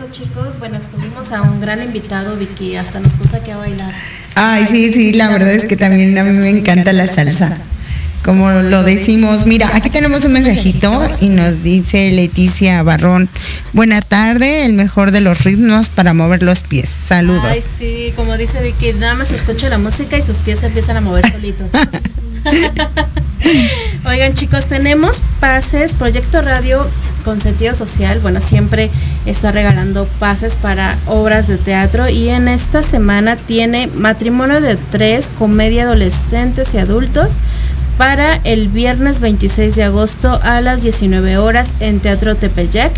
[0.08, 0.60] Regreso, chicos.
[0.60, 2.76] Bueno, estuvimos a un gran invitado, Vicky.
[2.76, 3.93] Hasta nos puso aquí a bailar.
[4.36, 7.58] Ay, sí, sí, la verdad es que también a mí me encanta la salsa.
[8.24, 13.30] Como lo decimos, mira, aquí tenemos un mensajito y nos dice Leticia Barrón,
[13.72, 16.89] buena tarde, el mejor de los ritmos para mover los pies.
[16.89, 17.46] Saludos.
[17.46, 20.98] Ay, sí, como dice Vicky, nada más escucha la música y sus pies se empiezan
[20.98, 21.67] a mover solitos.
[24.06, 26.86] Oigan, chicos, tenemos pases, Proyecto Radio
[27.28, 28.20] con sentido social.
[28.22, 28.89] Bueno, siempre
[29.28, 35.32] está regalando pases para obras de teatro y en esta semana tiene Matrimonio de Tres,
[35.38, 37.34] Comedia Adolescentes y Adultos
[37.98, 42.92] para el viernes 26 de agosto a las 19 horas en Teatro Tepeyac.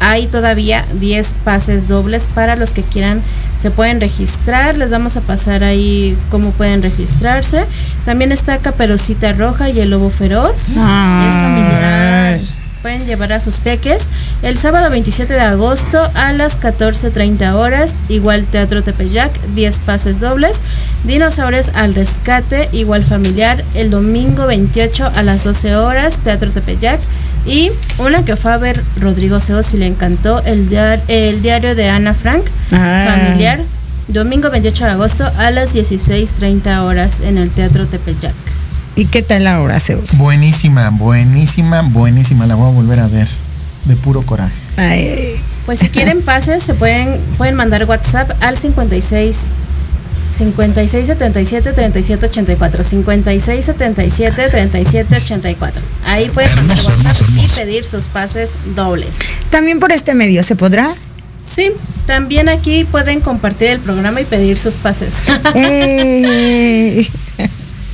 [0.00, 3.22] Hay todavía 10 pases dobles para los que quieran
[3.60, 7.66] se pueden registrar, les vamos a pasar ahí cómo pueden registrarse.
[8.06, 10.68] También está Caperucita Roja y el Lobo Feroz.
[10.78, 11.26] Ah.
[11.28, 12.59] Es familiar.
[12.82, 14.04] Pueden llevar a sus peques.
[14.42, 20.58] El sábado 27 de agosto a las 14.30 horas, igual Teatro Tepeyac, 10 pases dobles.
[21.04, 23.62] Dinosaurios al rescate, igual familiar.
[23.74, 27.00] El domingo 28 a las 12 horas, Teatro Tepeyac.
[27.46, 31.74] Y una que fue a ver Rodrigo Seo si le encantó, el, diar- el diario
[31.74, 33.06] de Ana Frank, Ah.
[33.14, 33.60] familiar.
[34.08, 38.34] Domingo 28 de agosto a las 16.30 horas en el Teatro Tepeyac.
[39.00, 40.14] ¿Y qué tal la hora, Zeus?
[40.18, 42.46] Buenísima, buenísima, buenísima.
[42.46, 43.26] La voy a volver a ver.
[43.86, 44.52] De puro coraje.
[44.76, 49.38] Ay, Pues si quieren pases, se pueden, pueden mandar WhatsApp al 56
[50.36, 58.04] 56 77 37 84 56 77 37 84 ahí pueden mandar WhatsApp y pedir sus
[58.04, 59.08] pases dobles
[59.48, 60.94] También por este medio, ¿se podrá?
[61.42, 61.70] sí
[62.06, 65.14] también aquí pueden compartir el programa y pedir sus pases
[65.54, 67.06] Eh,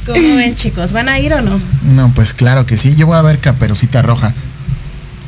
[0.06, 0.92] ¿cómo ven chicos?
[0.92, 1.58] ¿van a ir o no?
[1.94, 2.94] No, pues claro que sí.
[2.94, 4.32] Yo voy a ver Caperucita Roja.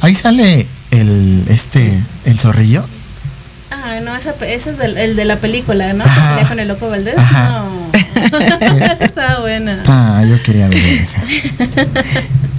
[0.00, 2.84] Ahí sale el, este, el zorrillo.
[3.70, 6.04] Ah, no, esa, ese es del- el de la película, ¿no?
[6.04, 7.18] Que salía con el loco Valdés.
[7.18, 7.50] Ajá.
[7.50, 7.88] No.
[8.76, 9.82] esa estaba buena.
[9.86, 11.22] Ah, yo quería ver esa.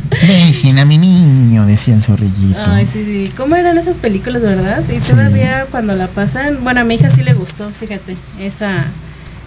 [0.10, 2.60] Dejen a mi niño, decía el zorrillito.
[2.66, 3.32] Ay, sí, sí.
[3.38, 4.84] ¿Cómo eran esas películas, verdad?
[4.90, 8.72] Y todavía cuando la pasan, bueno, a mi hija sí le gustó, fíjate, esa,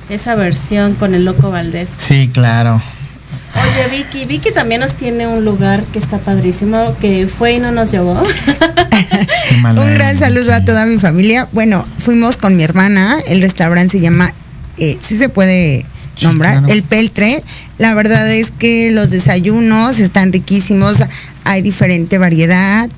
[0.08, 1.90] esa versión con el loco Valdés.
[1.96, 2.82] Sí, claro.
[3.54, 7.70] Oye, Vicky, Vicky también nos tiene un lugar que está padrísimo, que fue y no
[7.72, 8.20] nos llevó.
[9.64, 11.48] Un gran saludo a toda mi familia.
[11.52, 13.18] Bueno, fuimos con mi hermana.
[13.26, 14.32] El restaurante se llama,
[14.78, 16.72] eh, sí se puede Sí, nombrar, claro.
[16.72, 17.42] El Peltre.
[17.78, 20.96] La verdad es que los desayunos están riquísimos.
[21.44, 22.88] Hay diferente variedad.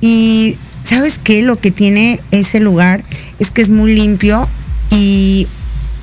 [0.00, 1.42] Y ¿sabes qué?
[1.42, 3.02] Lo que tiene ese lugar
[3.38, 4.48] es que es muy limpio
[4.90, 5.48] y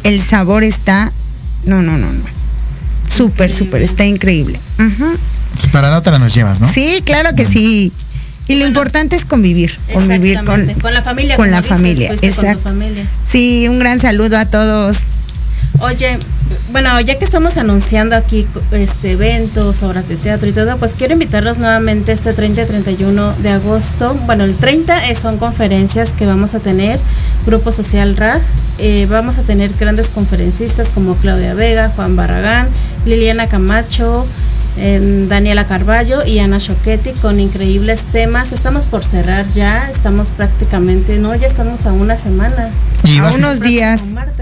[0.04, 1.12] el sabor está,
[1.66, 2.24] no, no, no, no.
[3.08, 4.60] Súper, súper, está increíble.
[4.80, 5.18] Ujú.
[5.60, 6.72] Pues para la otra nos llevas, ¿no?
[6.72, 7.92] Sí, claro que sí.
[8.48, 11.38] Y lo importante es convivir, convivir con, con la familia.
[11.38, 12.64] con la dices, familia, fuiste con tu exacto.
[12.64, 13.08] familia.
[13.30, 14.98] Sí, un gran saludo a todos.
[15.80, 16.18] Oye,
[16.72, 21.14] bueno, ya que estamos anunciando aquí este eventos, obras de teatro y todo, pues quiero
[21.14, 24.16] invitarlos nuevamente este 30 y 31 de agosto.
[24.26, 27.00] Bueno, el 30 es- son conferencias que vamos a tener,
[27.46, 28.42] Grupo Social RAG.
[28.80, 32.68] eh, vamos a tener grandes conferencistas como Claudia Vega, Juan Barragán,
[33.06, 34.26] Liliana Camacho,
[34.78, 38.52] em, Daniela Carballo y Ana Choquetti con increíbles temas.
[38.52, 42.70] Estamos por cerrar ya, estamos prácticamente, no, ya estamos a una semana.
[43.04, 44.02] Y A vas, unos días.
[44.16, 44.33] Martes.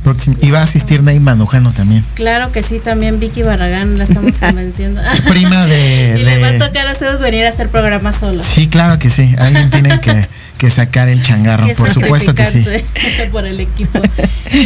[0.00, 2.04] Próximo- y va a asistir Ney Mandujano también.
[2.14, 5.00] Claro que sí, también Vicky Barragán la estamos convenciendo.
[5.28, 8.42] Prima de- y le va a de- tocar a ustedes venir a hacer programa solo.
[8.42, 9.34] Sí, claro que sí.
[9.38, 10.26] Alguien tiene que,
[10.58, 11.66] que sacar el changarro.
[11.66, 12.64] Que Por supuesto que sí.
[13.32, 14.00] por el equipo.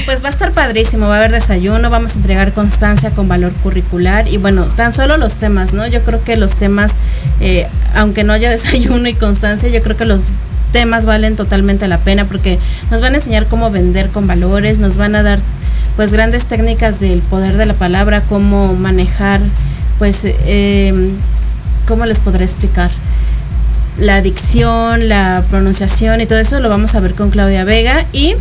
[0.06, 3.52] Pues va a estar padrísimo, va a haber desayuno, vamos a entregar constancia con valor
[3.62, 5.86] curricular y bueno, tan solo los temas, ¿no?
[5.86, 6.92] Yo creo que los temas,
[7.40, 10.24] eh, aunque no haya desayuno y constancia, yo creo que los
[10.74, 12.58] temas valen totalmente la pena porque
[12.90, 15.38] nos van a enseñar cómo vender con valores, nos van a dar
[15.94, 19.40] pues grandes técnicas del poder de la palabra, cómo manejar,
[20.00, 21.12] pues, eh,
[21.86, 22.90] ¿cómo les podré explicar?
[23.96, 28.34] la dicción, la pronunciación y todo eso lo vamos a ver con Claudia Vega y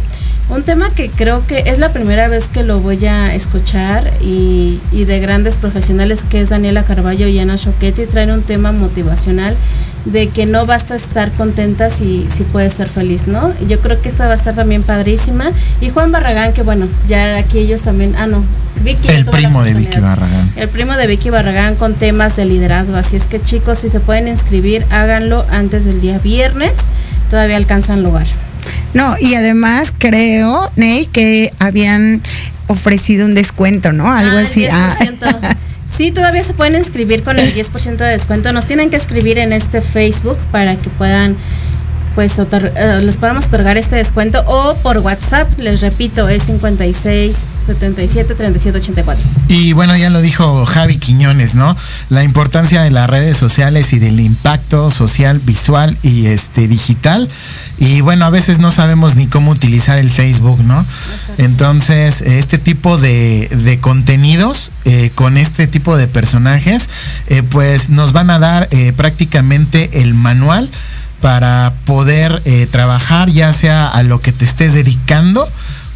[0.49, 4.79] un tema que creo que es la primera vez que lo voy a escuchar y,
[4.91, 9.55] de grandes profesionales que es Daniela Carballo y Ana Choquetti traen un tema motivacional
[10.05, 13.53] de que no basta estar contenta si, si puedes ser feliz, ¿no?
[13.67, 15.51] Yo creo que esta va a estar también padrísima.
[15.79, 18.43] Y Juan Barragán, que bueno, ya aquí ellos también, ah no,
[18.83, 19.07] Vicky.
[19.07, 19.99] El primo de Vicky.
[19.99, 20.51] Barragán.
[20.57, 22.97] El primo de Vicky Barragán con temas de liderazgo.
[22.97, 26.73] Así es que chicos, si se pueden inscribir, háganlo antes del día viernes.
[27.29, 28.27] Todavía alcanzan lugar.
[28.93, 32.21] No, y además creo, Ney, que habían
[32.67, 34.13] ofrecido un descuento, ¿no?
[34.13, 34.67] Algo Ah, así.
[34.69, 34.95] Ah.
[35.93, 35.97] 10%.
[35.97, 38.51] Sí, todavía se pueden inscribir con el 10% de descuento.
[38.51, 41.35] Nos tienen que escribir en este Facebook para que puedan
[42.15, 48.35] pues eh, les podamos otorgar este descuento o por WhatsApp, les repito, es 56 77
[48.35, 49.23] 37 84.
[49.47, 51.75] Y bueno, ya lo dijo Javi Quiñones, ¿no?
[52.09, 57.29] La importancia de las redes sociales y del impacto social, visual y este digital.
[57.77, 60.85] Y bueno, a veces no sabemos ni cómo utilizar el Facebook, ¿no?
[61.37, 66.89] Entonces, este tipo de, de contenidos eh, con este tipo de personajes,
[67.27, 70.69] eh, pues nos van a dar eh, prácticamente el manual
[71.23, 75.47] para poder eh, trabajar ya sea a lo que te estés dedicando,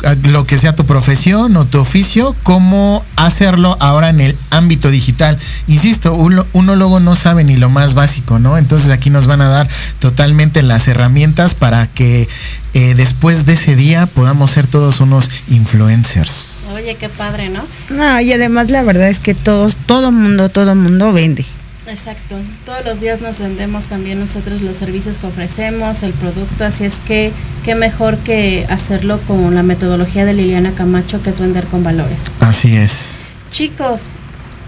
[0.06, 4.90] a lo que sea tu profesión o tu oficio, cómo hacerlo ahora en el ámbito
[4.90, 5.38] digital.
[5.68, 8.58] Insisto, uno, uno luego no sabe ni lo más básico, ¿no?
[8.58, 9.68] Entonces aquí nos van a dar
[10.00, 12.30] totalmente las herramientas para que
[12.74, 16.68] eh, después de ese día podamos ser todos unos influencers.
[16.74, 17.64] Oye, qué padre, ¿no?
[17.90, 21.44] No, y además la verdad es que todos, todo mundo, todo mundo vende.
[21.88, 22.36] Exacto.
[22.66, 26.96] Todos los días nos vendemos también nosotros los servicios que ofrecemos, el producto, así es
[26.96, 27.32] que
[27.64, 32.24] qué mejor que hacerlo con la metodología de Liliana Camacho, que es vender con valores.
[32.42, 33.24] Así es.
[33.52, 34.16] Chicos,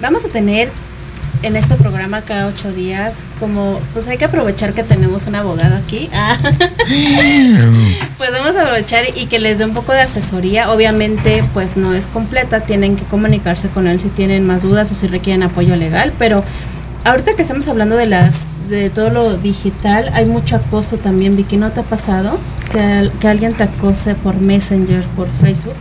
[0.02, 0.70] vamos a tener
[1.42, 5.76] en este programa cada ocho días, como pues hay que aprovechar que tenemos un abogado
[5.76, 6.10] aquí.
[6.14, 6.38] Ah.
[8.18, 10.72] pues vamos a aprovechar y que les dé un poco de asesoría.
[10.72, 14.96] Obviamente, pues no es completa, tienen que comunicarse con él si tienen más dudas o
[14.96, 16.44] si requieren apoyo legal, pero
[17.04, 21.58] ahorita que estamos hablando de las de todo lo digital, hay mucho acoso también, Vicky,
[21.58, 22.40] ¿no te ha pasado
[22.72, 25.76] que, que alguien te acose por Messenger, por Facebook?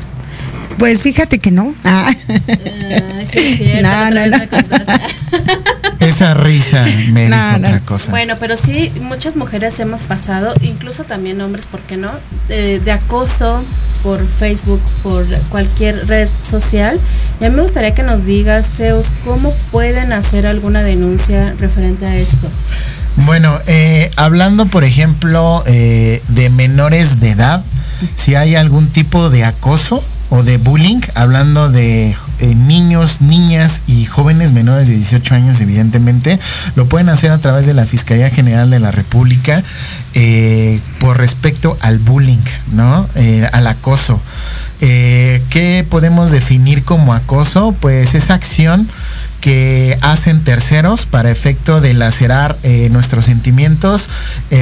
[0.78, 1.74] Pues fíjate que no.
[1.84, 2.10] Ah.
[2.28, 5.78] Ay, sí es cierto, No, no.
[6.09, 7.66] Esa risa me No, dijo no.
[7.68, 8.11] otra cosa.
[8.11, 12.11] Bueno, pero sí, muchas mujeres hemos pasado, incluso también hombres, ¿por qué no?
[12.48, 13.62] De, de acoso
[14.02, 16.98] por Facebook, por cualquier red social.
[17.40, 22.06] Y a mí me gustaría que nos digas, Zeus, cómo pueden hacer alguna denuncia referente
[22.06, 22.48] a esto.
[23.26, 27.64] Bueno, eh, hablando por ejemplo eh, de menores de edad,
[28.14, 34.05] si hay algún tipo de acoso o de bullying, hablando de eh, niños, niñas y
[34.05, 36.39] jóvenes menores de 18 años, evidentemente,
[36.76, 39.62] lo pueden hacer a través de la Fiscalía General de la República
[40.14, 43.09] eh, por respecto al bullying, ¿no?
[43.14, 44.20] Eh, al acoso.
[44.81, 47.74] ¿Qué podemos definir como acoso?
[47.81, 48.89] Pues esa acción
[49.41, 52.57] que hacen terceros para efecto de lacerar
[52.93, 54.09] nuestros sentimientos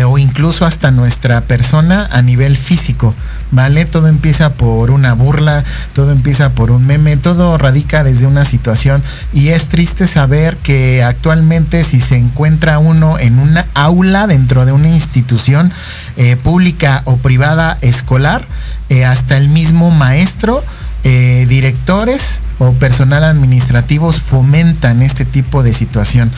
[0.07, 3.15] o incluso hasta nuestra persona a nivel físico,
[3.51, 3.85] ¿vale?
[3.85, 9.03] Todo empieza por una burla, todo empieza por un meme, todo radica desde una situación
[9.33, 14.73] y es triste saber que actualmente si se encuentra uno en una aula dentro de
[14.73, 15.73] una institución
[16.17, 18.45] eh, pública o privada escolar,
[18.89, 20.63] eh, hasta el mismo maestro,
[21.09, 26.33] eh, directores o personal administrativos fomentan este tipo de situación.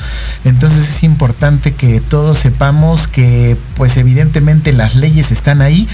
[0.44, 5.88] Entonces es importante que todos sepamos que pues evidentemente las leyes están ahí,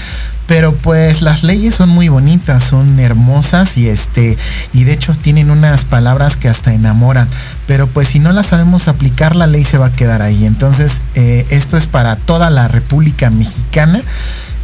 [0.47, 4.37] pero pues las leyes son muy bonitas, son hermosas y este
[4.73, 7.27] y de hecho tienen unas palabras que hasta enamoran,
[7.67, 10.45] pero pues si no las sabemos aplicar la ley se va a quedar ahí.
[10.45, 14.01] Entonces eh, esto es para toda la República Mexicana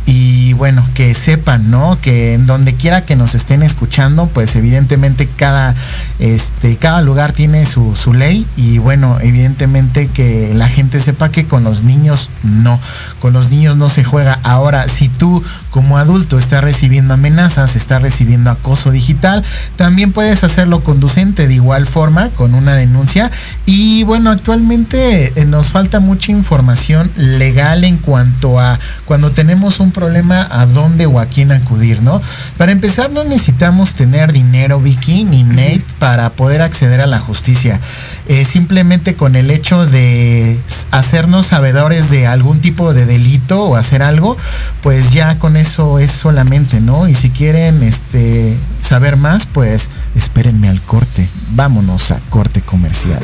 [0.06, 1.98] y bueno, que sepan, ¿no?
[2.02, 5.76] Que en donde quiera que nos estén escuchando, pues evidentemente cada,
[6.20, 11.46] este, cada lugar tiene su, su ley y bueno, evidentemente que la gente sepa que
[11.46, 12.80] con los niños no,
[13.20, 14.40] con los niños no se juega.
[14.44, 19.44] Ahora, si tú como adulto estás recibiendo amenazas, estás recibiendo acoso digital,
[19.76, 23.30] también puedes hacerlo conducente de igual forma con una denuncia
[23.66, 29.91] y bueno, actualmente eh, nos falta mucha información legal en cuanto a cuando tenemos un
[29.92, 32.22] problema a dónde o a quién acudir, ¿no?
[32.58, 37.80] Para empezar no necesitamos tener dinero, Vicky, ni Nate para poder acceder a la justicia.
[38.28, 40.60] Eh, simplemente con el hecho de
[40.92, 44.38] hacernos sabedores de algún tipo de delito o hacer algo,
[44.82, 47.08] pues ya con eso es solamente, ¿no?
[47.08, 51.28] Y si quieren este saber más, pues espérenme al corte.
[51.52, 53.22] Vámonos a corte comercial.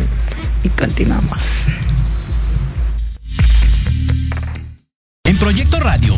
[0.63, 1.41] Y continuamos.
[5.27, 6.17] En Proyecto Radio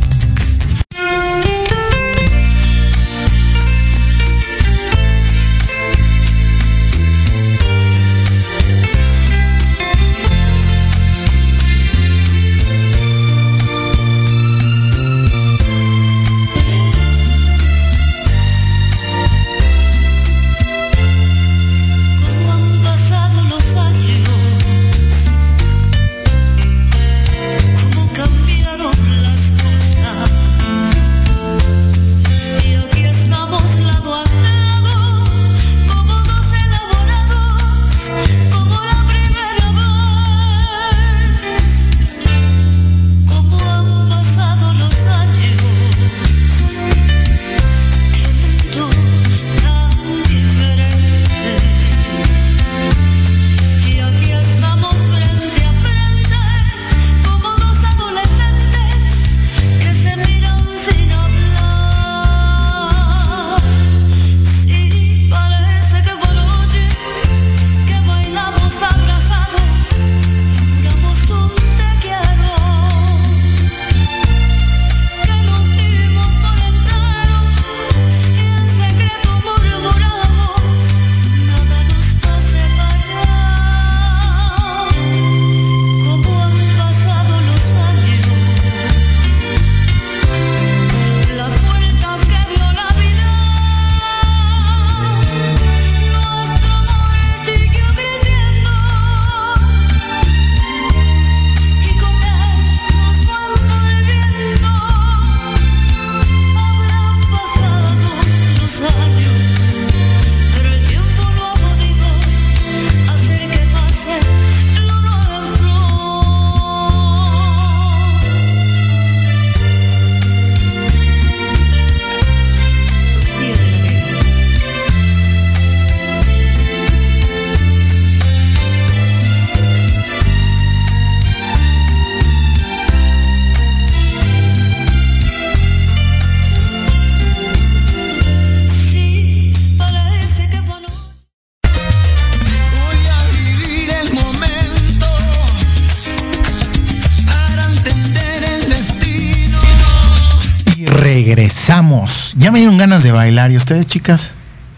[153.21, 153.51] Bailar.
[153.51, 154.33] ¿Y ustedes, chicas?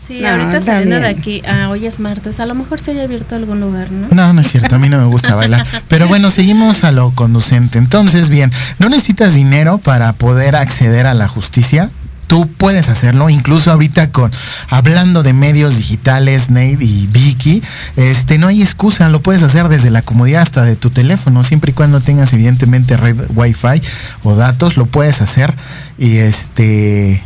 [0.05, 3.03] Sí, No, ahorita saliendo de aquí, ah, hoy es martes, a lo mejor se haya
[3.03, 4.07] abierto algún lugar, ¿no?
[4.11, 5.65] No, no es cierto, a mí no me gusta bailar.
[5.87, 7.77] Pero bueno, seguimos a lo conducente.
[7.77, 11.89] Entonces, bien, no necesitas dinero para poder acceder a la justicia.
[12.27, 14.29] Tú puedes hacerlo, incluso ahorita con
[14.69, 17.61] hablando de medios digitales, Nate y Vicky,
[17.95, 21.71] este no hay excusa, lo puedes hacer desde la comodidad hasta de tu teléfono, siempre
[21.71, 23.81] y cuando tengas evidentemente red Wi-Fi
[24.23, 25.53] o datos, lo puedes hacer
[25.97, 27.21] y este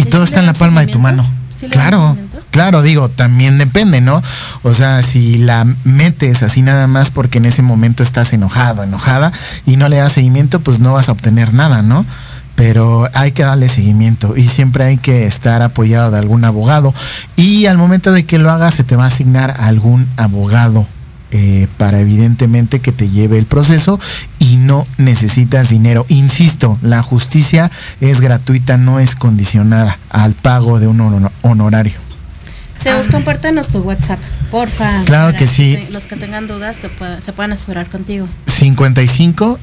[0.00, 1.28] y ¿Y todo está en la palma de tu mano.
[1.54, 2.16] ¿Sí le dan claro,
[2.50, 4.22] claro, digo, también depende, ¿no?
[4.62, 9.30] O sea, si la metes así nada más porque en ese momento estás enojado, enojada
[9.66, 12.06] y no le das seguimiento, pues no vas a obtener nada, ¿no?
[12.54, 16.94] Pero hay que darle seguimiento y siempre hay que estar apoyado de algún abogado
[17.36, 20.86] y al momento de que lo hagas se te va a asignar algún abogado
[21.32, 23.98] eh, para evidentemente que te lleve el proceso
[24.38, 26.04] y no necesitas dinero.
[26.08, 27.70] Insisto, la justicia
[28.00, 31.94] es gratuita, no es condicionada al pago de un honor- honorario.
[32.76, 34.18] Zeus, compártenos tu WhatsApp,
[34.50, 35.02] porfa.
[35.04, 35.78] Claro que sí.
[35.90, 36.88] Los que tengan dudas te
[37.20, 38.26] se puedan asesorar contigo.
[38.46, 39.58] 55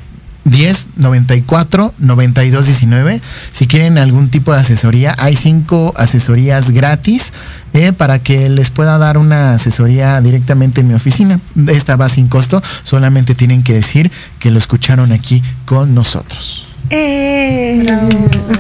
[0.50, 3.22] 10 94 92 19.
[3.52, 7.34] Si quieren algún tipo de asesoría, hay cinco asesorías gratis
[7.74, 11.40] eh, para que les pueda dar una asesoría directamente en mi oficina.
[11.68, 16.68] Esta va sin costo, solamente tienen que decir que lo escucharon aquí con nosotros.
[16.90, 17.86] Eh.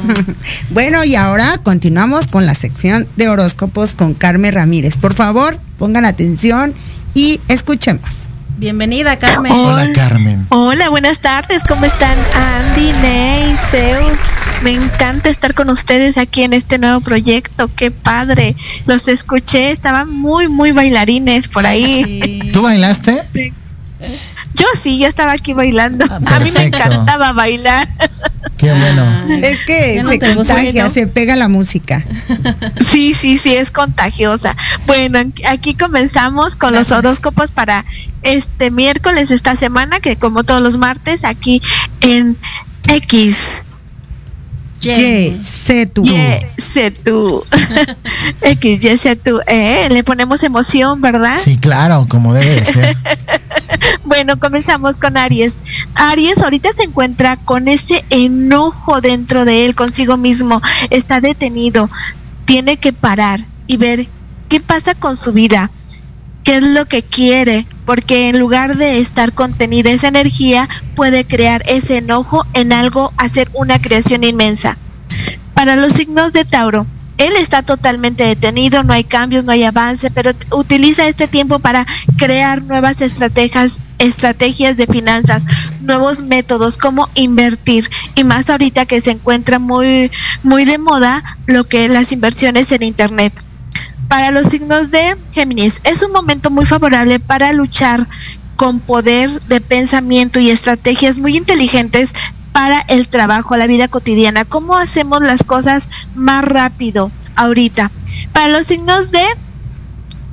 [0.72, 4.98] bueno, y ahora continuamos con la sección de horóscopos con Carmen Ramírez.
[4.98, 6.74] Por favor, pongan atención
[7.14, 8.28] y escuchemos.
[8.58, 9.51] Bienvenida, Carmen.
[9.51, 10.47] Hola Carmen.
[10.49, 12.18] Hola, buenas tardes, ¿cómo están?
[12.36, 14.18] Andy, Ney, Zeus.
[14.64, 18.55] Me encanta estar con ustedes aquí en este nuevo proyecto, qué padre.
[18.88, 22.49] Los escuché, estaban muy, muy bailarines por ahí.
[22.51, 23.22] ¿Tú bailaste?
[24.58, 26.05] Yo sí, yo estaba aquí bailando.
[26.12, 27.88] A mí me encantaba bailar.
[28.58, 29.05] Qué bueno.
[29.45, 30.91] Es que no se contagia, ¿no?
[30.91, 32.03] se pega la música.
[32.82, 34.55] Sí, sí, sí, es contagiosa.
[34.88, 37.86] Bueno, aquí- aquí comenzamos con los horóscopos para
[38.24, 41.62] este miércoles de esta semana, que como todos los martes, aquí
[42.01, 42.36] en
[42.88, 43.64] X.
[44.82, 46.03] Y, sé tú.
[46.05, 47.43] Y, sé tú.
[48.41, 49.39] X, tú.
[49.47, 51.38] Eh, le ponemos emoción, ¿verdad?
[51.43, 52.97] Sí, claro, como debe de ser.
[54.05, 55.59] Bueno, comenzamos con Aries.
[55.93, 60.61] Aries ahorita se encuentra con ese enojo dentro de él, consigo mismo.
[60.89, 61.89] Está detenido.
[62.45, 64.07] Tiene que parar y ver
[64.47, 65.69] qué pasa con su vida.
[66.44, 67.66] ¿Qué es lo que quiere?
[67.86, 73.50] Porque en lugar de estar contenida esa energía, puede crear ese enojo en algo, hacer
[73.54, 74.78] una creación inmensa.
[75.54, 76.86] Para los signos de Tauro,
[77.18, 81.86] él está totalmente detenido, no hay cambios, no hay avance, pero utiliza este tiempo para
[82.16, 85.44] crear nuevas estrategias, estrategias de finanzas,
[85.82, 90.12] nuevos métodos, cómo invertir y más ahorita que se encuentra muy
[90.44, 93.34] muy de moda lo que es las inversiones en internet.
[94.08, 98.08] Para los signos de Géminis, es un momento muy favorable para luchar
[98.55, 102.14] con poder de pensamiento y estrategias muy inteligentes
[102.53, 104.45] para el trabajo, la vida cotidiana.
[104.45, 107.91] ¿Cómo hacemos las cosas más rápido ahorita?
[108.32, 109.24] Para los signos de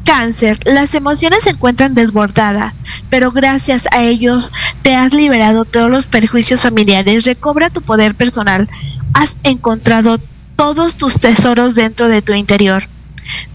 [0.05, 2.73] cáncer, las emociones se encuentran desbordadas,
[3.11, 4.53] pero gracias a ellos
[4.83, 8.69] te has liberado todos los perjuicios familiares, recobra tu poder personal,
[9.15, 10.19] has encontrado
[10.57, 12.89] todos tus tesoros dentro de tu interior.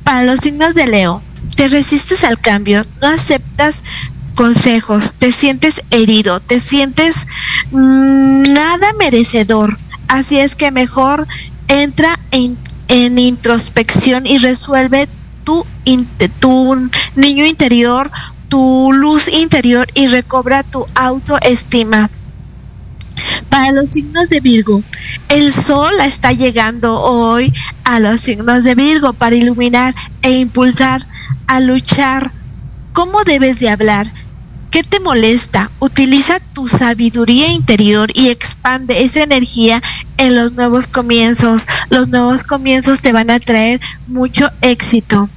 [0.03, 3.83] Para los signos de Leo, te resistes al cambio, no aceptas
[4.33, 7.25] consejos, te sientes herido, te sientes
[7.71, 9.81] mm, nada merecedor.
[10.07, 11.27] Así es que mejor
[11.67, 15.09] entra en, en introspección y resuelve
[15.43, 18.11] tu, in- tu niño interior,
[18.47, 22.09] tu luz interior y recobra tu autoestima.
[23.49, 24.83] Para los signos de Virgo,
[25.29, 27.53] el sol está llegando hoy
[27.83, 31.05] a los signos de Virgo para iluminar e impulsar
[31.47, 32.31] a luchar.
[32.93, 34.11] ¿Cómo debes de hablar?
[34.71, 35.71] ¿Qué te molesta?
[35.79, 39.81] Utiliza tu sabiduría interior y expande esa energía
[40.17, 41.65] en los nuevos comienzos.
[41.89, 45.27] Los nuevos comienzos te van a traer mucho éxito.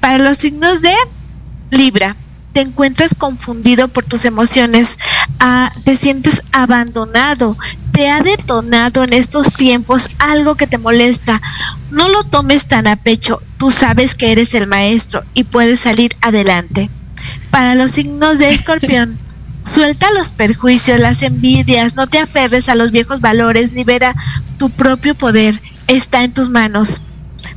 [0.00, 0.92] Para los signos de
[1.70, 2.16] Libra,
[2.52, 4.98] te encuentras confundido por tus emociones,
[5.38, 7.56] ah, te sientes abandonado,
[7.92, 11.40] te ha detonado en estos tiempos algo que te molesta.
[11.90, 16.16] No lo tomes tan a pecho, tú sabes que eres el maestro y puedes salir
[16.20, 16.90] adelante.
[17.50, 19.18] Para los signos de escorpión,
[19.64, 24.14] suelta los perjuicios, las envidias, no te aferres a los viejos valores, libera
[24.58, 27.00] tu propio poder, está en tus manos.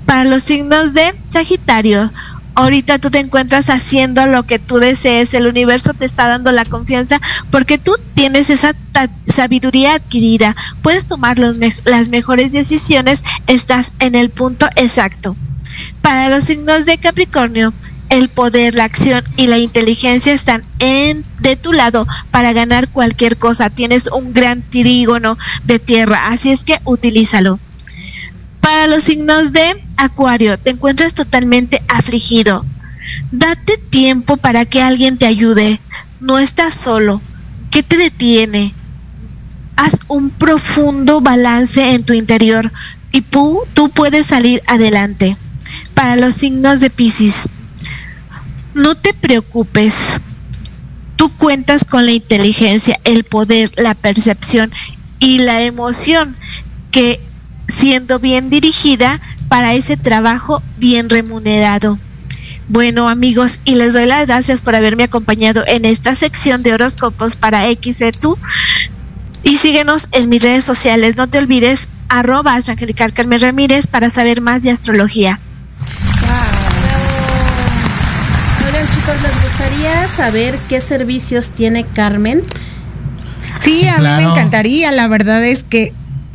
[0.06, 2.12] Para los signos de Sagitario,
[2.56, 6.66] ahorita tú te encuentras haciendo lo que tú desees, el universo te está dando la
[6.66, 7.20] confianza
[7.52, 8.76] porque tú tienes esa
[9.26, 15.36] sabiduría adquirida, puedes tomar los las mejores decisiones, estás en el punto exacto.
[16.02, 17.74] Para los signos de Capricornio,
[18.10, 23.38] el poder, la acción y la inteligencia están en de tu lado para ganar cualquier
[23.38, 23.72] cosa.
[23.72, 27.60] Tienes un gran trígono de tierra, así es que utilízalo.
[28.64, 32.66] Para los signos de Acuario, te encuentras totalmente afligido.
[33.30, 35.82] Date tiempo para que alguien te ayude.
[36.22, 37.22] No estás solo.
[37.70, 38.74] ¿Qué te detiene?
[39.76, 42.72] Haz un profundo balance en tu interior
[43.12, 45.36] y tú, tú puedes salir adelante.
[45.94, 47.50] Para los signos de Pisces,
[48.74, 50.22] no te preocupes.
[51.18, 54.72] Tú cuentas con la inteligencia, el poder, la percepción
[55.20, 56.38] y la emoción
[56.92, 57.20] que
[57.74, 61.98] siendo bien dirigida para ese trabajo bien remunerado.
[62.70, 67.36] Bueno amigos, y les doy las gracias por haberme acompañado en esta sección de horóscopos
[67.36, 68.38] para XETU.
[69.44, 71.18] Y síguenos en mis redes sociales.
[71.18, 75.40] No te olvides, arroba Angelical Carmen Ramírez para saber más de astrología.
[78.66, 82.42] Oigan chicos, ¿les gustaría saber qué servicios tiene Carmen?
[83.60, 84.92] Sí, Sí, a mí me encantaría.
[84.92, 85.94] La verdad es que,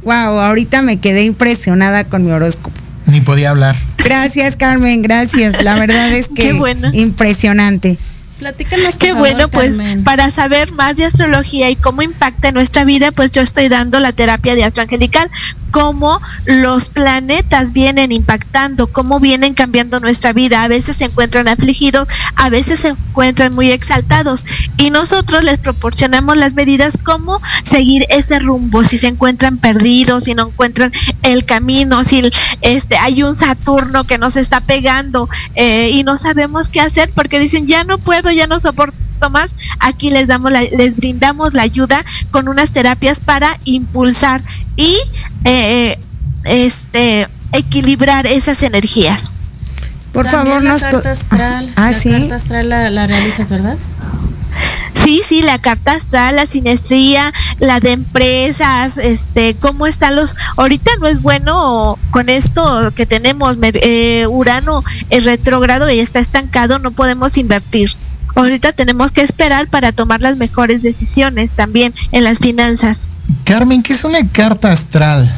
[0.08, 2.70] wow, ahorita me quedé impresionada con mi horóscopo.
[3.06, 3.76] Ni podía hablar.
[4.02, 5.62] Gracias, Carmen, gracias.
[5.62, 6.88] La verdad es que Qué bueno.
[6.94, 7.98] impresionante.
[8.38, 10.04] Platícanos, por Qué favor, bueno, pues Carmen.
[10.04, 14.00] para saber más de astrología y cómo impacta en nuestra vida, pues yo estoy dando
[14.00, 15.28] la terapia de astroangelical,
[15.70, 20.62] cómo los planetas vienen impactando, cómo vienen cambiando nuestra vida.
[20.62, 24.44] A veces se encuentran afligidos, a veces se encuentran muy exaltados
[24.76, 30.34] y nosotros les proporcionamos las medidas cómo seguir ese rumbo, si se encuentran perdidos, si
[30.34, 30.92] no encuentran
[31.22, 32.30] el camino, si
[32.62, 37.38] este hay un Saturno que nos está pegando eh, y no sabemos qué hacer porque
[37.38, 41.62] dicen ya no puedo, ya no soporto más, aquí les damos la- les brindamos la
[41.62, 44.40] ayuda con unas terapias para impulsar
[44.76, 44.96] y
[45.44, 45.98] eh,
[46.44, 49.34] este equilibrar esas energías.
[50.12, 51.72] Por También favor, la nos carta astral.
[51.76, 52.10] Ah, la sí.
[52.10, 53.76] carta astral la, la realizas, ¿verdad?
[54.94, 60.34] Sí, sí, la carta astral, la sinestría, la de empresas, este, cómo están los.
[60.56, 66.78] Ahorita no es bueno con esto que tenemos, eh, Urano es retrógrado y está estancado,
[66.78, 67.94] no podemos invertir.
[68.38, 73.08] Ahorita tenemos que esperar para tomar las mejores decisiones también en las finanzas.
[73.42, 75.28] Carmen, ¿qué es una carta astral?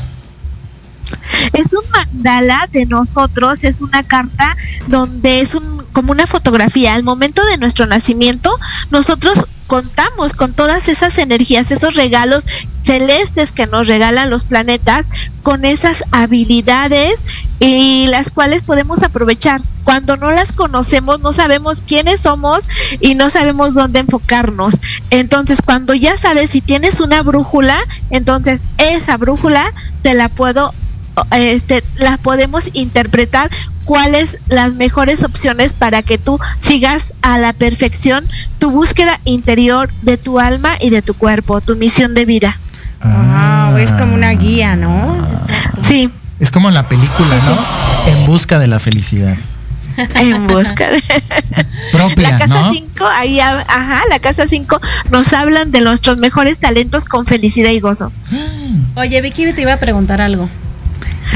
[1.55, 4.55] Es un mandala de nosotros, es una carta
[4.89, 6.93] donde es un como una fotografía.
[6.93, 8.55] Al momento de nuestro nacimiento,
[8.91, 12.45] nosotros contamos con todas esas energías, esos regalos
[12.83, 15.09] celestes que nos regalan los planetas,
[15.45, 17.23] con esas habilidades
[17.61, 19.63] y las cuales podemos aprovechar.
[19.85, 22.65] Cuando no las conocemos, no sabemos quiénes somos
[22.99, 24.75] y no sabemos dónde enfocarnos.
[25.11, 27.79] Entonces, cuando ya sabes si tienes una brújula,
[28.11, 30.75] entonces esa brújula te la puedo
[31.33, 33.51] este, las podemos interpretar
[33.85, 38.25] cuáles las mejores opciones para que tú sigas a la perfección
[38.59, 42.59] tu búsqueda interior de tu alma y de tu cuerpo, tu misión de vida.
[43.03, 45.17] Wow, es como una guía, ¿no?
[45.81, 48.13] Sí, Es como la película, ¿no?
[48.13, 49.37] En busca de la felicidad.
[50.15, 51.03] en busca de
[51.93, 52.73] Propia, la casa ¿no?
[52.73, 54.81] 5, ahí ajá, la casa 5
[55.11, 58.13] nos hablan de nuestros mejores talentos con felicidad y gozo.
[58.95, 60.49] Oye, Vicky te iba a preguntar algo.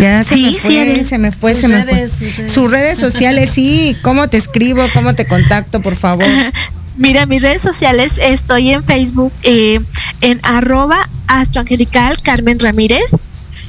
[0.01, 1.09] Ya se Sí, me sí, fue, Adel.
[1.09, 2.27] se me fue, Sus se me redes, fue.
[2.29, 2.53] sus redes.
[2.53, 3.97] Sus redes sociales, sí.
[4.03, 4.83] ¿Cómo te escribo?
[4.93, 6.27] ¿Cómo te contacto, por favor?
[6.97, 9.81] Mira, mis redes sociales, estoy en Facebook eh,
[10.21, 13.25] en arroba astroangelical Carmen Ramírez.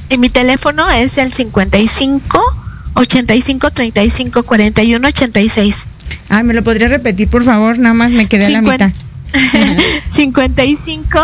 [0.08, 2.40] Y mi teléfono es el 55
[2.94, 5.76] 85 35 41 86.
[6.28, 7.78] Ay, ¿me lo podría repetir, por favor?
[7.78, 8.90] Nada más me quedé a la mitad.
[10.08, 11.18] 55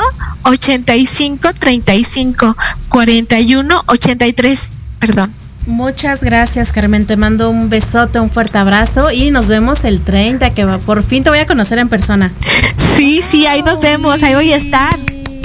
[0.44, 2.57] 85 35
[2.88, 4.74] 41 83.
[5.03, 5.34] Perdón.
[5.66, 7.07] Muchas gracias, Carmen.
[7.07, 11.03] Te mando un besote, un fuerte abrazo y nos vemos el 30, que va, por
[11.03, 12.32] fin te voy a conocer en persona.
[12.76, 14.96] Sí, sí, ahí nos vemos, ahí voy a estar.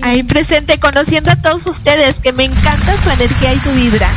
[0.04, 4.08] Ahí presente, conociendo a todos ustedes, que me encanta su energía y su vibra.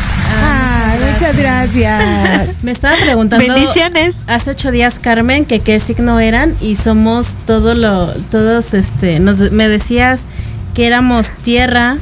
[0.44, 2.62] Ay, muchas gracias.
[2.62, 4.24] Me estaba preguntando Bendiciones.
[4.26, 9.38] hace ocho días, Carmen, que qué signo eran y somos todo lo, todos, este, nos,
[9.52, 10.24] me decías
[10.74, 11.96] que éramos tierra,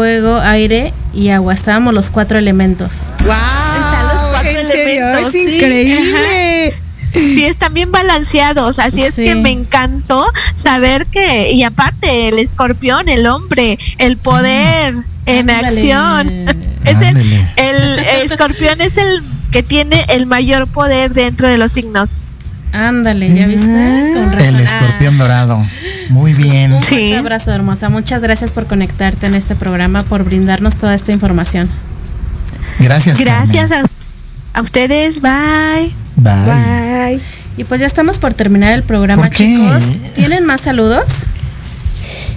[0.00, 1.54] fuego, aire y agua.
[1.54, 3.06] Estábamos los cuatro elementos.
[3.24, 5.06] Wow, Están los cuatro ¿en serio?
[5.08, 5.54] elementos, Es sí.
[5.54, 6.74] increíble.
[7.14, 9.24] Sí, están bien balanceados, así es Sí.
[9.24, 14.94] que me encantó saber que, y aparte, el escorpión, el hombre, el poder
[15.24, 15.68] en Ándale.
[15.68, 16.30] acción.
[16.84, 17.16] Es el,
[17.56, 17.98] el
[18.30, 22.10] escorpión es el que tiene el mayor poder dentro de los signos.
[22.72, 23.66] Ándale, ¿ya viste?
[24.14, 24.54] Con razón.
[24.54, 25.64] El escorpión dorado.
[26.10, 26.72] Muy bien.
[26.74, 27.88] Un abrazo, hermosa.
[27.88, 31.68] Muchas gracias por conectarte en este programa, por brindarnos toda esta información.
[32.78, 33.18] Gracias.
[33.18, 33.82] Gracias a,
[34.54, 35.20] a ustedes.
[35.22, 35.94] Bye.
[36.16, 36.34] Bye.
[36.44, 37.20] Bye.
[37.56, 39.46] Y pues ya estamos por terminar el programa, ¿Por qué?
[39.46, 39.96] chicos.
[40.14, 41.24] ¿Tienen más saludos?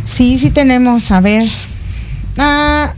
[0.06, 1.12] Sí, sí tenemos.
[1.12, 1.46] A ver.
[2.38, 2.94] Ah.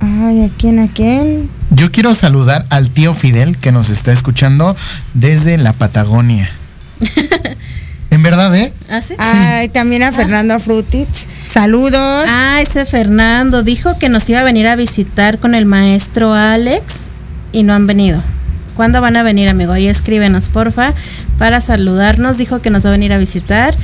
[0.00, 1.48] Ay, ¿a quién, a quién?
[1.74, 4.76] Yo quiero saludar al tío Fidel que nos está escuchando
[5.14, 6.50] desde la Patagonia.
[8.10, 8.72] en verdad, ¿eh?
[8.90, 9.14] ¿Ah, sí?
[9.18, 11.06] Ay, también a Fernando Frutis.
[11.50, 12.26] Saludos.
[12.28, 17.08] Ah, ese Fernando dijo que nos iba a venir a visitar con el maestro Alex
[17.52, 18.22] y no han venido.
[18.76, 19.72] ¿Cuándo van a venir, amigo?
[19.72, 20.94] Ahí escríbenos, porfa,
[21.38, 22.38] para saludarnos.
[22.38, 23.74] Dijo que nos va a venir a visitar.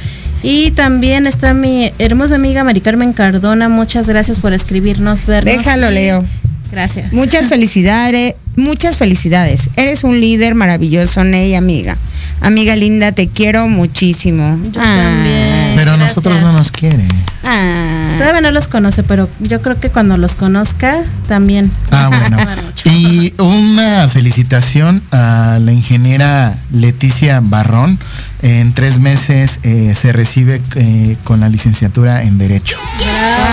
[0.43, 3.69] Y también está mi hermosa amiga Mari Carmen Cardona.
[3.69, 5.57] Muchas gracias por escribirnos, vernos.
[5.57, 6.25] Déjalo, y- Leo.
[6.71, 7.13] Gracias.
[7.13, 9.71] Muchas felicidades, muchas felicidades.
[9.77, 11.97] Eres un líder maravilloso, Ney, amiga.
[12.41, 14.59] Amiga linda, te quiero muchísimo.
[14.65, 15.73] Yo también.
[15.75, 17.05] Pero a nosotros no nos quiere.
[17.45, 18.15] Ah.
[18.17, 21.71] Todavía no los conoce, pero yo creo que cuando los conozca también.
[21.91, 22.37] Ah, bueno.
[22.85, 27.99] Y una felicitación a la ingeniera Leticia Barrón.
[28.43, 32.79] En tres meses eh, se recibe eh, con la licenciatura en Derecho.
[32.99, 33.48] Bravo,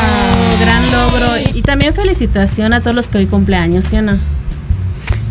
[0.60, 1.28] gran logro.
[1.54, 4.18] Y también felicitación a todos los que hoy cumpleaños, ¿sí o no?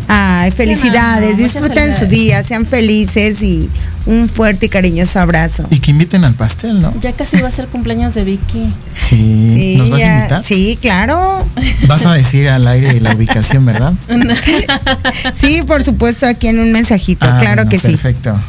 [0.07, 3.67] Ay, felicidades, disfruten su día, sean felices y
[4.05, 5.65] un fuerte y cariñoso abrazo.
[5.71, 6.93] Y que inviten al pastel, ¿no?
[7.01, 8.71] Ya casi va a ser cumpleaños de Vicky.
[8.93, 9.73] Sí.
[9.79, 10.43] ¿Nos vas a invitar?
[10.43, 11.43] Sí, claro.
[11.87, 13.93] Vas a decir al aire la ubicación, ¿verdad?
[15.33, 17.87] Sí, por supuesto, aquí en un mensajito, Ah, claro bueno, que sí.
[17.87, 18.39] Perfecto.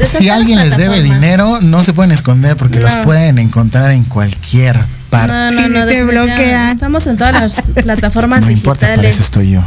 [0.06, 4.78] Si alguien les debe dinero, no se pueden esconder porque los pueden encontrar en cualquier
[5.10, 5.34] parte.
[5.34, 6.74] No, no, no, Te bloquean.
[6.74, 9.64] Estamos en todas las plataformas No importa, para eso estoy yo.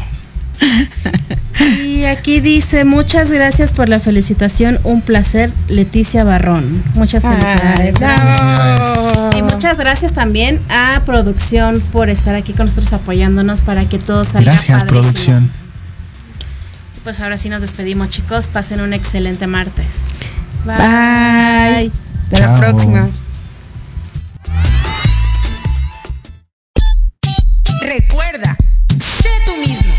[1.85, 6.85] Y aquí dice, muchas gracias por la felicitación, un placer, Leticia Barrón.
[6.95, 7.97] Muchas felicidades.
[9.37, 14.25] Y muchas gracias también a producción por estar aquí con nosotros apoyándonos para que todo
[14.25, 15.03] salga Gracias, padrísimo.
[15.03, 15.51] producción.
[17.09, 18.49] Pues ahora sí nos despedimos, chicos.
[18.49, 20.03] Pasen un excelente martes.
[20.67, 20.77] Bye.
[20.77, 23.09] Hasta la próxima.
[27.81, 28.55] Recuerda,
[29.23, 29.91] sé tú mismo.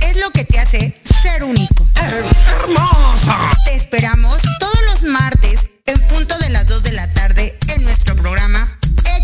[0.00, 1.86] Es lo que te hace ser único.
[1.94, 3.36] hermosa!
[3.66, 8.16] Te esperamos todos los martes en punto de las 2 de la tarde en nuestro
[8.16, 8.66] programa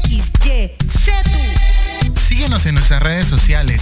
[0.05, 0.72] XYZ.
[2.28, 3.82] Síguenos en nuestras redes sociales,